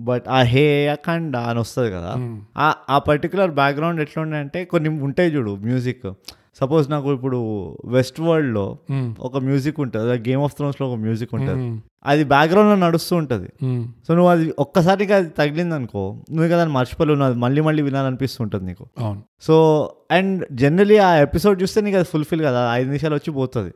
but 0.08 0.26
ఆ 0.30 0.40
హే 0.46 0.66
అఖండ్ 0.88 1.38
అని 1.42 1.60
వస్తుంది 1.60 1.90
కదా 1.92 2.12
ఆ 2.58 2.68
ఆ 2.90 2.98
పర్టికులర్ 3.08 3.52
బ్యాక్గ్రౌండ్ 3.54 4.02
ఎట్లా 4.02 4.20
ఉండే 4.24 4.38
అంటే 4.38 4.60
కొన్ని 4.66 4.90
ఉంటాయి 5.02 5.32
చూడు 5.36 5.54
మ్యూజిక్. 5.66 6.08
సపోజ్ 6.60 6.92
నాకు 6.92 7.14
ఇప్పుడు 7.14 7.40
వెస్ట్ 7.86 8.22
వరల్డ్లో 8.22 8.78
ఒక 9.20 9.38
మ్యూజిక్ 9.38 9.80
ఉంటుంది 9.80 10.06
గేమ్ 10.30 10.42
ఆఫ్ 10.42 10.54
థ్రోన్స్లో 10.58 10.92
ఒక 10.92 10.98
మ్యూజిక్ 11.00 11.36
ఉంటుంది. 11.36 11.82
అది 12.06 12.24
బ్యాక్గ్రౌండ్లో 12.24 12.88
నడుస్తూ 12.88 13.16
ఉంటది. 13.16 13.50
సో 14.08 14.14
నువ్వు 14.16 14.32
అది 14.32 14.54
ఒక్కసారిగా 14.60 15.16
అది 15.16 15.30
తగిలింది 15.30 15.76
అనుకో 15.76 16.24
నువ్వు 16.32 16.48
కదా 16.48 16.66
మర్చిపోలేవు 16.68 17.18
నువ్వు 17.18 17.32
అది 17.32 17.40
మళ్ళీ 17.40 17.62
మళ్ళీ 17.62 17.82
వినాలనిపిస్తుంటుంది 17.82 18.66
నీకు. 18.66 18.86
సో 19.42 19.56
అండ్ 20.12 20.46
జనరలీ 20.52 20.98
ఆ 20.98 21.16
ఎపిసోడ్ 21.16 21.62
చూస్తే 21.62 21.82
నీకు 21.82 21.98
అది 21.98 22.06
ఫుల్ఫిల్ 22.06 22.42
కదా 22.42 22.74
ఐదు 22.74 22.88
నిమిషాలు 22.88 23.16
వచ్చి 23.16 23.34
పోతుంది. 23.34 23.74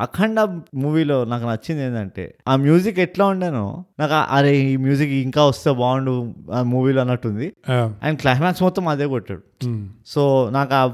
అఖండ 0.00 0.40
మూవీలో 0.74 1.24
నాకు 1.24 1.44
నచ్చింది 1.44 1.82
ఏంటంటే 1.82 2.34
ఆ 2.48 2.56
మ్యూజిక్ 2.56 2.98
ఎట్లా 2.98 3.26
ఉండేనో 3.26 3.84
నాకు 4.00 4.12
అరే 4.14 4.56
ఈ 4.56 4.76
మ్యూజిక్ 4.76 5.10
ఇంకా 5.10 5.44
వస్తే 5.44 5.70
బాగుండు 5.72 6.34
ఆ 6.52 6.62
మూవీలో 6.62 7.00
అన్నట్టుంది. 7.00 7.52
అండ్ 8.02 8.18
క్లైమాక్స్ 8.20 8.62
మొత్తం 8.62 8.88
అదే 8.88 9.06
కొట్టాడు. 9.06 9.42
సో 10.06 10.50
నాకు 10.50 10.74
ఆ 10.74 10.84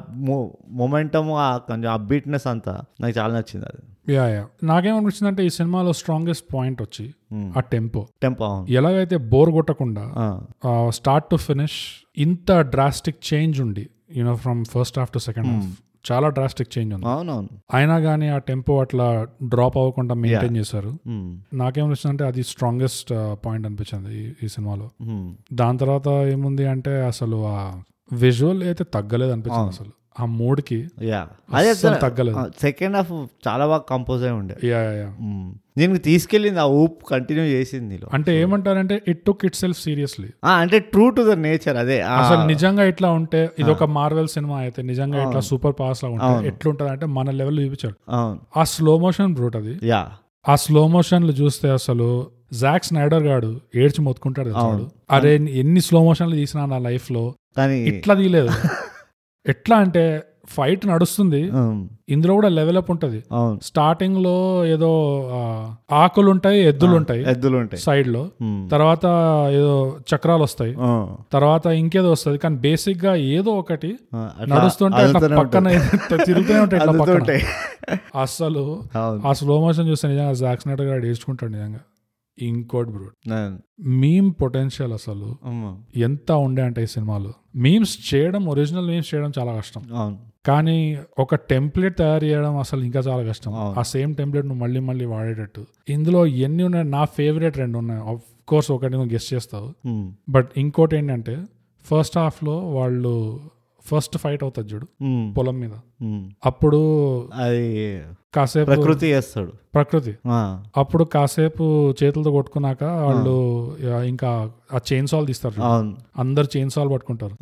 మొమెంటమ్ 0.69 1.31
ఆ 1.31 1.57
కొంచెం 1.57 1.93
ఆ 1.93 1.97
బీట్నెస్ 1.97 2.47
అంతా 2.47 2.81
నాకు 3.01 3.19
చాలా 3.19 3.35
నచ్చింది 3.35 3.67
అది. 3.67 3.83
Yeah 4.15 4.29
yeah. 4.29 4.47
నాకేమనిపించింది 4.63 5.29
అంటే 5.29 5.47
ఈ 5.47 5.49
సినిమాలో 5.49 5.93
స్ట్రాంగెస్ట్ 5.93 6.55
పాయింట్ 6.55 6.83
వచ్చి. 6.83 7.15
ఆ 7.57 7.61
టెంపో 7.61 8.07
టెంపో 8.23 8.67
ఎలాగైతే 8.69 9.17
బోర్ 9.17 9.51
కొట్టకుండా 9.51 10.05
స్టార్ట్ 10.89 11.31
టు 11.31 11.37
ఫినిష్ 11.37 11.79
ఇంత 12.19 12.61
డ్రాస్టిక్ 12.61 13.35
చేంజ్ 13.35 13.61
ఉండి 13.61 13.89
you know 14.17 14.37
from 14.37 14.65
first 14.65 14.99
half 14.99 15.11
to 15.11 15.19
second 15.19 15.49
half 15.49 15.71
చాలా 16.13 16.29
డ్రాస్టిక్ 16.29 16.79
చేంజ్ 16.79 16.95
ఉంది. 16.95 17.07
అవునవును. 17.07 17.49
అయినా 17.75 17.99
కానీ 17.99 18.29
ఆ 18.29 18.39
టెంపో 18.39 18.81
అట్లా 18.81 19.27
డ్రాప్ 19.43 19.77
అవ్వకుండా 19.77 20.15
మెయింటైన్ 20.15 20.57
చేశారు. 20.57 20.89
Mm. 20.89 21.37
నాకేమనిపించింది 21.55 22.25
అది 22.25 22.43
స్ట్రాంగెస్ట్ 22.43 23.11
పాయింట్ 23.47 23.67
అనిపించింది 23.67 24.37
ఈ- 24.43 24.49
సినిమాలో. 24.49 24.91
Mm. 25.03 25.31
దాని 25.53 25.79
తర్వాత 25.79 26.09
ఏముంది 26.09 26.67
అంటే 26.67 27.05
అసలు 27.05 27.47
ఆ 27.47 27.73
విజువల్ 28.13 28.63
అయితే 28.63 28.85
తగ్గలేదు 28.85 29.33
అనిపించింది 29.33 29.67
అసలు. 29.67 29.91
ఆ 30.16 30.25
మూడ్కి 30.35 30.76
యా 31.04 31.21
అదే 31.54 31.68
అస్సలు 31.71 31.97
తగ్గలేదు. 32.02 32.42
సెకండ్ 32.61 32.97
హాఫ్ 32.99 33.12
చాలా 33.47 33.64
బాగా 33.66 33.85
కంపోజ్ 33.88 34.23
అయి 34.25 34.35
ఉండే. 34.37 34.56
Yeah 34.68 34.80
yeah 34.99 35.09
Mm. 35.25 35.44
దీనికి 35.78 36.00
తీసుకెళ్ళింది 36.02 36.61
ఆ 36.61 36.68
ఊప్ 36.80 36.99
కంటిన్యూ 37.09 37.44
చేసింది 37.52 37.97
అంటే 38.12 38.30
ఏమంటారంటే 38.42 38.97
it 39.09 39.23
took 39.28 39.42
it 39.49 39.56
self 39.56 39.80
seriously 39.80 40.28
అంటే 40.54 40.78
ట్రూ 40.92 41.06
టు 41.16 41.23
ద 41.23 41.35
నేచర్ 41.47 41.78
అదే. 41.83 41.97
అసలు 42.18 42.42
నిజంగా 42.52 42.85
ఇట్లా 42.92 43.09
ఉంటే 43.18 43.40
ఇది 43.61 43.71
ఒక 43.73 43.87
మార్వెల్ 43.97 44.30
సినిమా 44.37 44.59
అయితే 44.64 44.83
నిజంగా 44.90 45.18
ఇట్లా 45.25 45.42
సూపర్ 45.49 45.75
పవర్స్ 45.80 46.02
లా 46.04 46.11
ఉంటే 46.16 46.30
ఎట్లుంటది 46.52 46.90
అంటే 46.94 47.09
మన 47.16 47.26
లెవెల్ 47.40 47.59
చూపించాడు. 47.64 47.97
ఆ 48.56 48.64
స్లో 48.75 48.94
మోషన్ 48.99 49.35
బ్రూట్ 49.35 49.59
అది. 49.62 49.75
యా 49.92 50.02
ఆ 50.44 50.56
స్లో 50.62 50.85
మోషన్లు 50.88 51.35
చూస్తే 51.40 51.68
అసలు 51.76 52.09
జాక్ 52.54 52.85
స్నైడర్ 52.85 53.25
గాడు 53.25 53.50
ఏడ్చి 53.76 54.00
మొత్తుకుంటాడు. 54.02 54.50
అరే 55.11 55.30
ఎన్ని 55.61 55.83
స్లో 55.87 56.02
మోషన్లు 56.04 56.37
తీసినా 56.37 56.64
నా 56.66 56.80
లైఫ్లో? 56.87 57.23
కానీ 57.56 57.76
ఇట్లా 57.90 58.14
తీయలేదు. 58.14 58.49
ఎట్లా 59.47 59.77
అంటే 59.77 60.05
ఫైట్ 60.55 60.83
నడుస్తుంది. 60.87 61.41
ఇందులో 62.15 62.33
కూడా 62.35 62.49
లెవెల్ 62.57 62.79
అప్ 62.81 62.91
ఉంటది. 62.91 63.19
స్టార్టింగ్లో 63.63 64.35
ఏదో 64.73 64.91
ఆకులు 66.01 66.29
ఉంటాయి 66.31 66.59
ఎద్దులు 66.71 66.95
ఉంటాయి 67.01 67.23
ఎద్దులు 67.31 67.57
ఉంటాయి 67.57 67.81
సైడ్లో 67.83 68.23
తర్వాత 68.73 69.07
ఏదో 69.59 69.73
చక్రాలు 70.11 70.43
వస్తాయి. 70.43 70.75
తర్వాత 71.33 71.67
ఇంకేదో 71.83 72.11
వస్తుంది. 72.17 72.39
కానీ 72.39 72.59
బేసిక్గా 72.67 73.15
ఏదో 73.15 73.53
ఒకటి 73.63 73.91
నడుస్తుంటే 74.53 75.05
పక్కన 75.41 75.73
తిరుగుతూనే 76.29 76.61
ఉంటాయి 76.61 77.43
అసలు 78.25 78.65
ఆ 79.29 79.33
స్లో 79.41 79.57
మోషన్ 79.65 79.89
చూస్తే 79.89 80.09
నిజంగా 80.09 80.37
జాక్ 80.45 80.63
స్నైడర్ 80.67 80.89
గారు 80.93 81.07
ఏడ్చుకుంటాడు 81.13 81.53
నిజంగా. 81.53 81.83
ఇంకోటి 82.38 82.91
నేను- 82.91 83.59
మీమ్ 83.81 84.33
పొటెన్షియల్ 84.43 84.93
అసలు 84.93 85.37
ఎంత 85.97 86.33
ఉండే 86.33 86.62
అంటే 86.62 86.83
ఈ 86.83 86.87
సినిమాలో. 86.87 87.33
మీమ్స్ 87.57 88.14
చేయడం 88.14 88.47
ఒరిజినల్ 88.47 88.87
మీమ్స్ 88.87 89.14
చేయడం 89.14 89.33
చాలా 89.38 89.57
కష్టం. 89.57 89.83
కానీ 90.47 90.99
ఒక 91.19 91.35
టెంప్లెట్ 91.35 91.99
తయారు 91.99 92.25
చేయడం 92.25 92.57
అసలు 92.57 92.85
ఇంకా 92.85 93.00
చాలా 93.00 93.29
కష్టం. 93.29 93.53
ఆ 93.79 93.83
సేమ్ 93.83 94.14
టెంప్లెట్ 94.14 94.47
నువ్వు 94.47 94.62
మళ్ళీ 94.62 94.81
మళ్ళీ 94.81 95.05
వాడేటట్టు. 95.05 95.67
ఇందులో 95.88 96.26
ఎన్ని 96.26 96.62
ఉన్నాయి? 96.62 96.85
నా 96.85 97.05
ఫేవరెట్ 97.05 97.59
రెండు 97.59 97.79
ఉన్నాయి. 97.79 98.03
ఆఫ్ 98.03 98.23
కోర్స్ 98.49 98.71
ఒకటి 98.71 98.93
నువ్వు 98.93 99.09
గెస్ట్ 99.09 99.35
చేస్తావు. 99.35 99.88
బట్ 100.29 100.50
ఇంకోటి 100.57 100.97
ఏంటంటే 100.97 101.45
ఫస్ట్ 101.85 102.19
హాఫ్లో 102.19 102.59
వాళ్ళు 102.59 103.41
ఫస్ట్ 103.87 104.19
ఫైట్ 104.19 104.43
అవుతుంది 104.43 104.75
చూడు 104.75 104.87
పొలం 105.33 105.61
మీద. 105.61 105.71
అప్పుడు 106.47 106.79
అది 107.35 108.03
కాసేపు 108.35 108.64
ప్రకృతి 108.64 109.07
చేస్తాడు. 109.07 109.53
ప్రకృతి. 109.75 110.17
అప్పుడు 110.76 111.05
కాసేపు 111.05 111.95
చేతులతో 112.03 112.31
కొట్టుకున్నాక 112.31 112.85
వాళ్ళు 112.85 113.76
ఇంకా 114.03 114.50
ఆ 114.75 114.79
చైన్ 114.93 115.07
సాల్ 115.07 115.26
తీస్తారు 115.26 115.62
అందరు 116.19 116.47
చైన్ 116.57 116.71
సాల్ 116.71 116.91
పట్టుకుంటారు. 116.91 117.37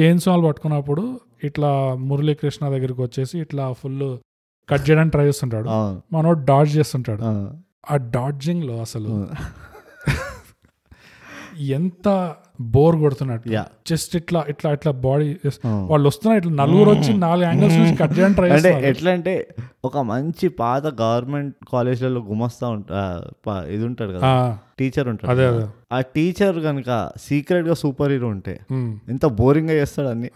చైన్ 0.00 0.20
సాల్ 0.20 0.44
పట్టుకున్నప్పుడు 0.44 1.20
ఇట్లా 1.44 1.94
మురళీకృష్ణ 1.94 2.68
దగ్గరికి 2.68 3.02
వచ్చేసి 3.02 3.38
ఇట్లా 3.38 3.72
ఫుల్ 3.72 4.18
కట్ 4.68 4.90
చేయడానికి 4.90 5.10
ట్రై 5.10 5.26
చేస్తుంటాడు. 5.26 5.68
మనోడు 6.12 6.44
డాడ్జ్ 6.44 6.76
చేస్తుంటాడు. 6.76 7.22
ఆ, 7.90 7.96
డాడ్జింగ్లో 7.96 8.80
అసలు 8.80 9.28
ఎంత 11.72 12.08
బోర్ 12.72 12.96
కొడుతున్నట్టు. 12.96 13.48
జస్ట్ 13.86 14.12
ఇట్లా 14.16 14.40
ఇట్లా 14.48 14.72
ఇట్లా 14.72 14.92
బాడీ 15.02 15.28
ఆ. 15.64 15.70
వాళ్ళు 15.90 16.06
వస్తున్నారు 16.08 16.38
ఇట్లా 16.40 16.52
నలుగురు 16.60 16.90
వచ్చి 16.90 17.12
నాలుగు 17.18 17.44
యాంగిల్స్ 17.46 17.76
నుంచి 17.78 17.96
కట్ 17.96 18.12
ట్రై 18.14 18.24
అంటే 18.48 18.52
చేస్తారు 18.58 18.86
ఎట్లా 18.86 19.10
అంటే 19.10 19.34
ఒక 19.84 19.96
మంచి 20.08 20.48
పాత 20.58 20.84
గవర్నమెంట్ 21.00 21.54
కాలేజ్లలో 21.72 22.20
గుమస్తా 22.28 22.68
ఉంటా 22.68 23.00
ప- 23.46 23.64
ఇది 23.68 23.84
ఉంటాడు 23.84 24.12
కదా. 24.12 24.30
టీచర్ 24.78 25.08
ఉంటాడు 25.08 25.30
అదే 25.32 25.46
ఆ 25.92 26.00
టీచర్ 26.14 26.58
కనుక 26.60 26.90
సీక్రెట్గా 27.20 27.74
సూపర్ 27.74 28.10
హీరో 28.10 28.28
ఉంటే. 28.28 28.54
ఎంత 29.08 29.24
బోరింగ్గా 29.38 29.74
చేస్తాడు 29.74 30.08
అన్ని. 30.08 30.30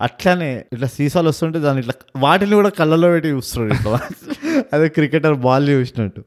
అట్లానే 0.00 0.64
ఇట్లా 0.72 0.86
సీసాలు 0.88 1.28
వస్తుంటే 1.28 1.58
దాన్ని 1.58 1.80
ఇట్లా 1.80 1.94
వాటిని 2.18 2.54
కూడా 2.54 2.68
కళ్ళలో 2.76 3.08
పెట్టి 3.08 3.28
చూస్తాడు 3.28 3.72
ఇట్లా. 3.74 3.98
అదే 4.74 4.88
క్రికెటర్ 4.88 5.34
బాల్ 5.40 5.68
చూసినట్టు. 5.70 6.22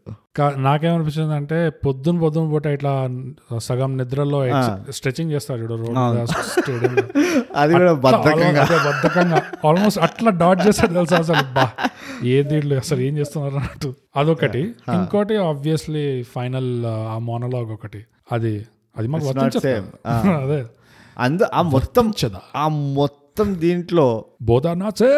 నాకేమనిపించింది 0.57 1.33
అంటే 1.33 1.69
పొద్దున 1.69 2.19
పొద్దున 2.19 2.49
పూట 2.49 2.65
ఇట్లా 2.67 2.91
సగం 3.57 3.97
నిద్రలో 3.97 4.39
స్ట్రెచింగ్ 4.91 5.31
చేస్తారు 5.31 5.59
చూడు 5.61 5.75
రోడ్ 5.75 5.97
స్టేడియం 6.29 6.95
అది 7.55 7.73
కూడా 7.73 7.93
బద్ధకంగా. 7.93 8.63
బద్ధకంగా. 8.87 9.41
ఆల్మోస్ట్ 9.67 9.99
అట్లా 9.99 10.29
డాట్ 10.31 10.67
చేస్తాడు 10.67 10.93
తెలుసా 10.93 11.17
అసలు? 11.17 11.53
బా 11.53 11.65
ఏ 12.23 12.43
దీంట్లో 12.43 12.77
అసలు 12.77 13.01
ఏం 13.01 13.17
చేస్తున్నారు 13.17 13.55
అన్నట్టు. 13.55 13.93
అదొకటి. 14.15 14.61
ఇంకోటి 14.93 15.37
ఆబ్వియస్లీ 15.43 16.23
ఫైనల్ 16.23 16.85
ఆ 16.85 17.17
మోనలాగ్ 17.17 17.71
ఒకటి. 17.71 18.05
అది 18.31 18.65
అది 18.97 19.07
మాకు. 19.07 19.25
కదా. 19.25 19.75
అదే. 20.43 20.65
అందు 21.17 21.43
ఆ 21.53 21.61
మొత్తం 21.61 22.13
ఆ 22.55 22.67
మొత్తం 22.93 23.59
దీంట్లో 23.59 24.25
బోధా 24.41 24.73
నాచే 24.73 25.11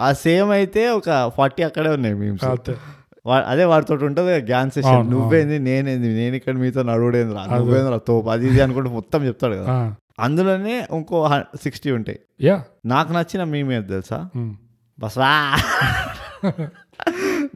ఆ, 0.00 0.12
సేమ్ 0.12 0.50
అయితే 0.50 0.90
ఒక 0.90 1.32
ఫార్టీ 1.36 1.62
అక్కడే 1.62 1.90
ఉన్నాయి 1.90 2.14
వా- 2.14 2.99
అదే 3.46 3.64
వాడితో 3.64 3.94
ఉంటుంది 4.06 4.32
గ్యాన్ 4.46 4.70
సెషన్ 4.70 5.08
నువ్వేంది 5.10 5.58
నేనేంది 5.60 6.08
నేను 6.14 6.36
ఇక్కడ 6.36 6.54
మీతో 6.56 6.82
నడువుడేంది 6.82 7.34
రా 7.34 7.42
నువ్వేంది 7.54 7.90
రా 7.90 7.98
తోపు 8.06 8.30
అది 8.30 8.46
ఇది 8.46 8.60
అనుకుంటే 8.62 8.90
మొత్తం 8.90 9.20
చెప్తాడు 9.26 9.56
కదా. 9.56 9.74
అందులోనే 10.20 10.74
ఇంకో 10.92 11.18
సిక్స్టీ 11.62 11.90
ఉంటాయి. 11.90 12.18
యా. 12.42 12.56
నాకు 12.86 13.12
నచ్చిన 13.12 13.44
మేము 13.50 13.82
తెలుసా? 13.88 14.20
బస్వా 14.98 15.32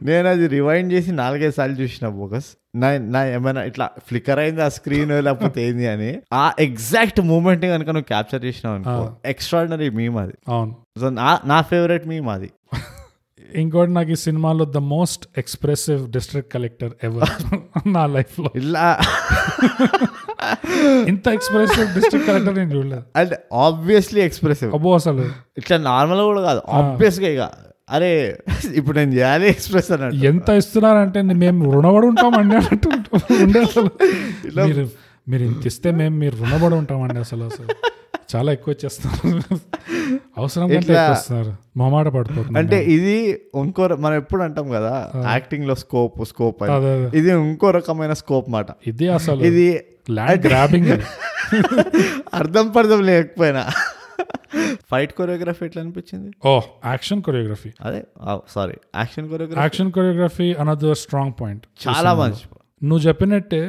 నేను 0.03 0.27
అది 0.29 0.47
రివైండ్ 0.47 0.93
చేసి 0.93 1.11
నాలుగైదు 1.11 1.51
సార్లు 1.51 1.75
చూసిన 1.75 2.07
బోగస్ 2.09 2.47
నా 2.75 2.87
నా 3.07 3.25
ఏమైనా 3.27 3.63
ఇట్లా 3.63 3.85
ఫ్లికర్ 4.07 4.39
అయింది 4.39 4.61
ఆ 4.61 4.69
స్క్రీన్ 4.69 5.11
లేకపోతే 5.21 5.59
ఏంది 5.67 5.87
అని. 5.87 6.09
ఆ 6.33 6.43
ఎగ్జాక్ట్ 6.59 7.21
మూమెంట్ 7.21 7.65
కనుక 7.65 7.89
నువ్వు 7.89 8.07
క్యాప్చర్ 8.07 8.45
చేసినావు 8.45 8.75
అనుకో 8.75 8.97
ఎక్స్ట్రాడినరీ 9.25 9.89
మీమ్ 9.89 10.17
అది. 10.17 10.35
అవును. 10.47 10.73
నా 11.47 11.61
ఫేవరెట్ 11.61 12.07
మీమ్ 12.07 12.29
అది. 12.29 12.49
ఇంకోటి 13.61 13.91
నాకు 13.91 14.11
ఈ 14.11 14.15
సినిమాలో 14.15 14.65
the 14.65 14.77
most 14.77 15.23
expressive 15.37 16.01
district 16.11 16.53
collector 16.53 16.91
ever 17.03 17.31
నా 17.87 18.05
లైఫ్లో 18.05 18.49
ఇలా. 18.55 18.87
ఇంత 21.07 21.27
ఎక్స్ప్రెసివ్ 21.27 21.87
డిస్ట్రిక్ట్ 21.95 22.27
కలెక్టర్ 22.29 22.55
నేను 22.55 22.71
చూడలేదు. 22.75 23.03
అంటే 23.15 23.37
ఆబ్వియస్లీ 23.53 24.21
ఎక్స్ప్రెసివ్ 24.21 24.73
అబ్బో 24.73 24.95
అసలు. 24.95 25.25
ఇట్లా 25.57 25.77
నార్మల్ 25.77 26.21
కూడా 26.21 26.41
కాదు 26.41 26.61
ఆబ్వియస్గా 26.79 27.29
ఇక. 27.35 27.49
అరే 27.89 28.11
ఇప్పుడు 28.73 28.95
నేను 28.97 29.11
చేయాలి 29.13 29.47
ఎక్స్ప్రెస్ 29.49 29.91
అన్నట్టు. 29.91 30.25
ఎంత 30.25 30.49
ఇస్తున్నారంటే 30.49 31.21
మేము 31.21 31.71
రుణపడి 31.73 32.07
ఉంటామండి 32.07 32.55
అన్నట్టు 32.55 32.89
ఉండే 33.43 33.59
అసలు. 33.59 33.91
మీరు 34.67 34.85
మీరు 35.29 35.43
ఇంత 35.43 35.67
ఇస్తే 35.67 35.91
మేము 35.91 36.15
మీరు 36.23 36.35
రుణపడి 36.35 36.75
ఉంటామండి 36.75 37.19
అసలు 37.19 37.43
అసలు. 37.43 37.69
చాలా 38.29 38.51
ఎక్కువ 38.51 38.71
ఇచ్చేస్తున్నారు 38.71 39.57
అవసరం 40.37 40.67
ఇట్లా- 40.71 41.01
మొమాట 41.77 42.07
పడిపోతుంది 42.07 42.57
అంటే 42.59 42.77
ఇది 42.87 43.15
ఇంకో 43.55 43.85
ర- 43.85 43.97
మనం 43.97 44.15
ఎప్పుడు 44.15 44.43
అంటాం 44.43 44.67
కదా 44.69 44.93
యాక్టింగ్లో 45.29 45.75
స్కోప్ 45.75 46.25
స్కోప్. 46.25 46.61
ఇది 47.15 47.29
ఇంకో 47.43 47.69
రకమైన 47.71 48.13
స్కోప్ 48.13 48.49
మాట. 48.49 48.67
ఇది 48.87 49.07
అసలు 49.09 49.43
ఇది 49.43 49.67
ల్యాండ్ 50.11 50.45
గ్రాబింగ్ 50.47 50.91
అర్థం 52.33 52.67
పర్థం 52.71 53.01
లేకపోయినా. 53.03 53.63
ఫైట్ 54.91 55.13
కొరియోగ్రఫీ 55.13 55.65
ఎట్లా 55.65 55.81
అనిపించింది? 55.81 56.29
ఓ 56.45 56.51
యాక్షన్ 56.85 57.21
కొరియోగ్రఫీ 57.21 57.69
అదే 57.81 58.01
sorry 58.49 58.75
action 58.95 59.29
choreography 59.29 59.61
action 59.61 59.91
choreography 59.91 60.47
another 60.53 60.97
strong 60.97 61.33
point 61.41 61.63
చాలా 61.87 62.13
మంచి 62.13 62.43
నువ్వు 62.81 63.07
చెప్పినట్టే 63.07 63.61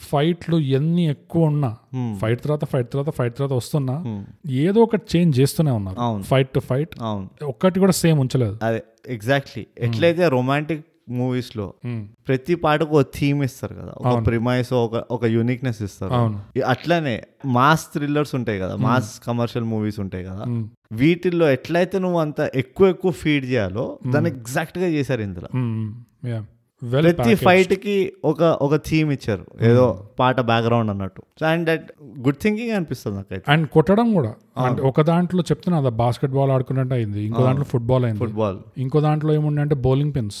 ఫైట్లు 0.00 0.56
ఎన్ని 0.56 1.06
ఎక్కువ 1.06 1.44
ఉన్నా 1.44 1.76
ఫైట్ 2.20 2.42
తర్వాత 2.42 2.64
ఫైట్ 2.64 2.92
తర్వాత 2.92 3.14
ఫైట్ 3.14 3.36
తర్వాత 3.36 3.52
వస్తున్నా 3.52 4.24
ఏదో 4.50 4.80
ఒకటి 4.80 5.18
చేంజ్ 5.18 5.40
చేస్తూనే 5.40 5.70
ఉన్నారు. 5.70 6.22
ఫైట్ 6.22 6.48
టు 6.48 6.60
ఫైట్ 6.60 7.02
అవును. 7.02 7.44
ఒక్కటి 7.44 7.80
కూడా 7.80 7.92
సేమ్ 7.92 8.20
ఉంచలేదు. 8.20 8.58
అదే 8.62 8.82
ఎగ్జాక్ట్లీ. 9.08 9.66
ఎట్లయితే 9.78 10.28
రొమాంటిక్ 10.28 10.86
మూవీస్లో. 11.08 11.74
ప్రతి 12.28 12.54
పాటకు 12.54 13.00
ఒక 13.00 13.06
థీమ్ 13.14 13.44
ఇస్తారు 13.44 13.74
కదా. 13.74 13.92
ఒక 13.96 14.26
ప్రిమైస్ 14.26 14.72
ఒక 14.72 15.04
ఒక 15.10 15.24
యూనిక్నెస్ 15.24 15.82
ఇస్తారు. 15.82 16.14
అట్లనే 16.60 17.22
మాస్ 17.46 17.84
థ్రిల్లర్స్ 17.84 18.34
ఉంటాయి 18.34 18.60
కదా. 18.60 18.76
మాస్ 18.76 19.20
కమర్షియల్ 19.26 19.66
మూవీస్ 19.66 20.00
ఉంటాయి 20.00 20.24
కదా. 20.24 20.68
వీటిల్లో 20.92 21.50
ఎట్లయితే 21.50 21.98
నువ్వు 21.98 22.18
అంత 22.18 22.50
ఎక్కువ 22.54 22.88
ఎక్కువ 22.88 23.10
ఫీడ్ 23.10 23.44
చేయాలో 23.44 23.98
దాన్ని 24.06 24.30
ఎగ్జాక్ట్గా 24.30 24.86
చేశారు 24.86 25.22
ఇందులో. 25.22 25.48
ప్రతి 26.82 27.34
ఫైట్కి 27.34 27.94
ఒక 28.24 28.42
ఒక 28.64 28.74
థీమ్ 28.86 29.12
ఇచ్చారు. 29.12 29.44
ఏదో 29.62 29.84
పాట 30.18 30.40
బ్యాక్గ్రౌండ్ 30.40 30.90
అన్నట్టు. 30.90 31.22
So 31.40 31.46
and 31.46 31.64
that 31.70 31.86
good 32.26 32.38
thinking 32.42 32.70
అనిపిస్తుంది 32.70 33.16
నాకైతే. 33.16 33.44
అండ్ 33.52 33.64
కొట్టడం 33.68 34.08
కూడా. 34.14 34.32
అంటే 34.64 34.82
ఒక 34.82 35.00
దాంట్లో 35.00 35.42
చెప్తున్నా 35.42 35.78
అదా 35.78 35.88
బాస్కెట్ 36.00 36.32
బాల్ 36.32 36.50
ఆడుకున్నట్టు 36.50 36.94
అయింది. 36.94 37.20
ఇంకో 37.22 37.42
దాంట్లో 37.42 37.64
ఫుట్బాల్ 37.64 38.04
అయింది. 38.04 38.18
ఫుట్బాల్ 38.18 38.58
ఇంకో 38.78 39.00
దాంట్లో 39.00 39.32
ఏముండే 39.34 39.62
అంటే 39.62 39.74
బౌలింగ్ 39.86 40.14
పిన్స్ 40.16 40.38